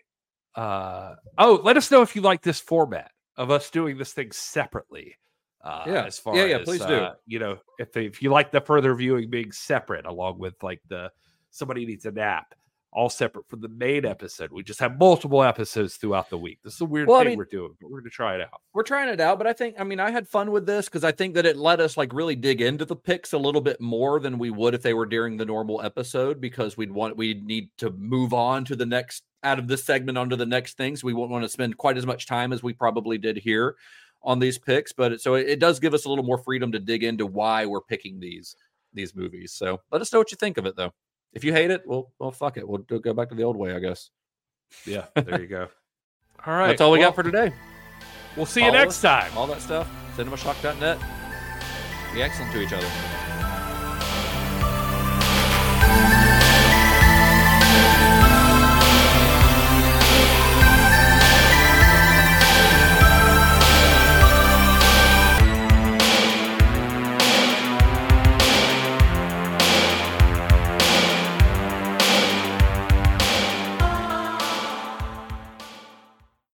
Uh, 0.54 1.14
oh, 1.38 1.60
let 1.64 1.76
us 1.76 1.90
know 1.90 2.02
if 2.02 2.14
you 2.14 2.22
like 2.22 2.42
this 2.42 2.60
format 2.60 3.10
of 3.36 3.50
us 3.50 3.68
doing 3.70 3.98
this 3.98 4.12
thing 4.12 4.30
separately. 4.30 5.16
Uh, 5.64 5.84
Yeah. 5.86 6.04
as 6.04 6.18
far 6.18 6.36
Yeah, 6.36 6.44
yeah, 6.44 6.58
as, 6.58 6.64
please 6.64 6.84
do. 6.84 6.94
uh, 6.94 7.14
you 7.26 7.38
know, 7.38 7.58
if 7.78 7.92
they, 7.92 8.04
if 8.06 8.20
you 8.22 8.30
like 8.30 8.50
the 8.52 8.60
further 8.60 8.94
viewing 8.94 9.30
being 9.30 9.50
separate, 9.52 10.06
along 10.06 10.38
with 10.38 10.54
like 10.62 10.80
the 10.88 11.10
somebody 11.50 11.86
needs 11.86 12.04
a 12.04 12.10
nap, 12.12 12.54
all 12.94 13.08
separate 13.08 13.48
from 13.48 13.60
the 13.62 13.68
main 13.68 14.04
episode. 14.04 14.52
We 14.52 14.62
just 14.62 14.80
have 14.80 14.98
multiple 14.98 15.42
episodes 15.42 15.96
throughout 15.96 16.28
the 16.28 16.36
week. 16.36 16.58
This 16.62 16.74
is 16.74 16.80
a 16.82 16.84
weird 16.84 17.08
Well, 17.08 17.18
I 17.18 17.22
thing 17.22 17.30
mean- 17.30 17.38
we're 17.38 17.44
doing, 17.46 17.74
but 17.80 17.90
we're 17.90 18.00
gonna 18.00 18.10
try 18.10 18.34
it 18.34 18.40
out. 18.42 18.60
We're 18.74 18.82
trying 18.82 19.08
it 19.08 19.20
out, 19.20 19.38
but 19.38 19.46
I 19.46 19.52
think 19.54 19.76
I 19.78 19.84
mean 19.84 19.98
I 20.00 20.10
had 20.10 20.28
fun 20.28 20.50
with 20.50 20.66
this 20.66 20.86
because 20.86 21.02
I 21.04 21.12
think 21.12 21.34
that 21.34 21.46
it 21.46 21.56
let 21.56 21.80
us 21.80 21.96
like 21.96 22.12
really 22.12 22.36
dig 22.36 22.60
into 22.60 22.84
the 22.84 22.96
picks 22.96 23.32
a 23.32 23.38
little 23.38 23.60
bit 23.62 23.80
more 23.80 24.20
than 24.20 24.38
we 24.38 24.50
would 24.50 24.74
if 24.74 24.82
they 24.82 24.94
were 24.94 25.06
during 25.06 25.36
the 25.38 25.44
normal 25.46 25.80
episode 25.82 26.40
because 26.40 26.76
we'd 26.76 26.92
want 26.92 27.16
we'd 27.16 27.44
need 27.46 27.70
to 27.78 27.90
move 27.92 28.34
on 28.34 28.64
to 28.66 28.76
the 28.76 28.86
next 28.86 29.22
out 29.42 29.58
of 29.58 29.68
this 29.68 29.84
segment 29.84 30.18
onto 30.18 30.36
the 30.36 30.46
next 30.46 30.76
thing. 30.76 30.94
So 30.94 31.06
we 31.06 31.14
won't 31.14 31.30
want 31.30 31.44
to 31.44 31.48
spend 31.48 31.76
quite 31.78 31.96
as 31.96 32.06
much 32.06 32.26
time 32.26 32.52
as 32.52 32.62
we 32.62 32.72
probably 32.74 33.18
did 33.18 33.38
here 33.38 33.74
on 34.22 34.38
these 34.38 34.58
picks. 34.58 34.92
But 34.92 35.12
it, 35.12 35.20
so 35.20 35.34
it, 35.34 35.48
it 35.48 35.58
does 35.60 35.80
give 35.80 35.94
us 35.94 36.04
a 36.04 36.08
little 36.08 36.24
more 36.24 36.38
freedom 36.38 36.70
to 36.72 36.78
dig 36.78 37.02
into 37.04 37.26
why 37.26 37.64
we're 37.66 37.80
picking 37.80 38.20
these 38.20 38.54
these 38.92 39.14
movies. 39.16 39.52
So 39.52 39.80
let 39.90 40.02
us 40.02 40.12
know 40.12 40.18
what 40.18 40.30
you 40.30 40.36
think 40.36 40.58
of 40.58 40.66
it 40.66 40.76
though. 40.76 40.92
If 41.32 41.44
you 41.44 41.52
hate 41.52 41.70
it, 41.70 41.82
well, 41.86 42.12
well, 42.18 42.30
fuck 42.30 42.56
it. 42.56 42.68
We'll 42.68 42.78
go 42.78 43.14
back 43.14 43.30
to 43.30 43.34
the 43.34 43.42
old 43.42 43.56
way, 43.56 43.74
I 43.74 43.78
guess. 43.78 44.10
Yeah, 44.86 45.06
there 45.14 45.40
you 45.40 45.48
go. 45.48 45.68
All 46.46 46.54
right, 46.54 46.68
That's 46.68 46.80
all 46.80 46.90
we 46.90 46.98
well, 46.98 47.08
got 47.08 47.14
for 47.14 47.22
today. 47.22 47.52
We'll 48.36 48.46
see 48.46 48.64
you 48.64 48.72
next 48.72 49.02
us. 49.04 49.28
time. 49.30 49.38
All 49.38 49.46
that 49.46 49.60
stuff. 49.60 49.88
CinemaShock.net. 50.16 50.98
Be 52.12 52.22
excellent 52.22 52.52
to 52.52 52.60
each 52.62 52.72
other. 52.72 52.88